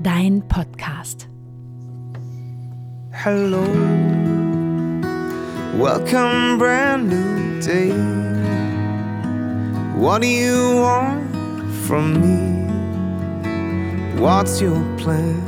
dein 0.03 0.47
Podcast. 0.49 1.29
Hello, 3.11 3.65
welcome, 5.77 6.59
brand 6.59 7.09
new 7.09 7.61
day. 7.61 7.93
What 9.97 10.23
do 10.23 10.29
you 10.29 10.81
want 10.81 11.23
from 11.87 12.21
me? 12.21 12.71
What's 14.21 14.61
your 14.61 14.81
plan? 14.97 15.43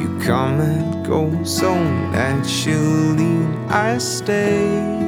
You 0.00 0.08
come 0.24 0.60
and 0.60 1.06
go 1.06 1.30
so 1.44 1.74
naturally. 2.12 3.36
I 3.68 3.98
stay. 3.98 5.07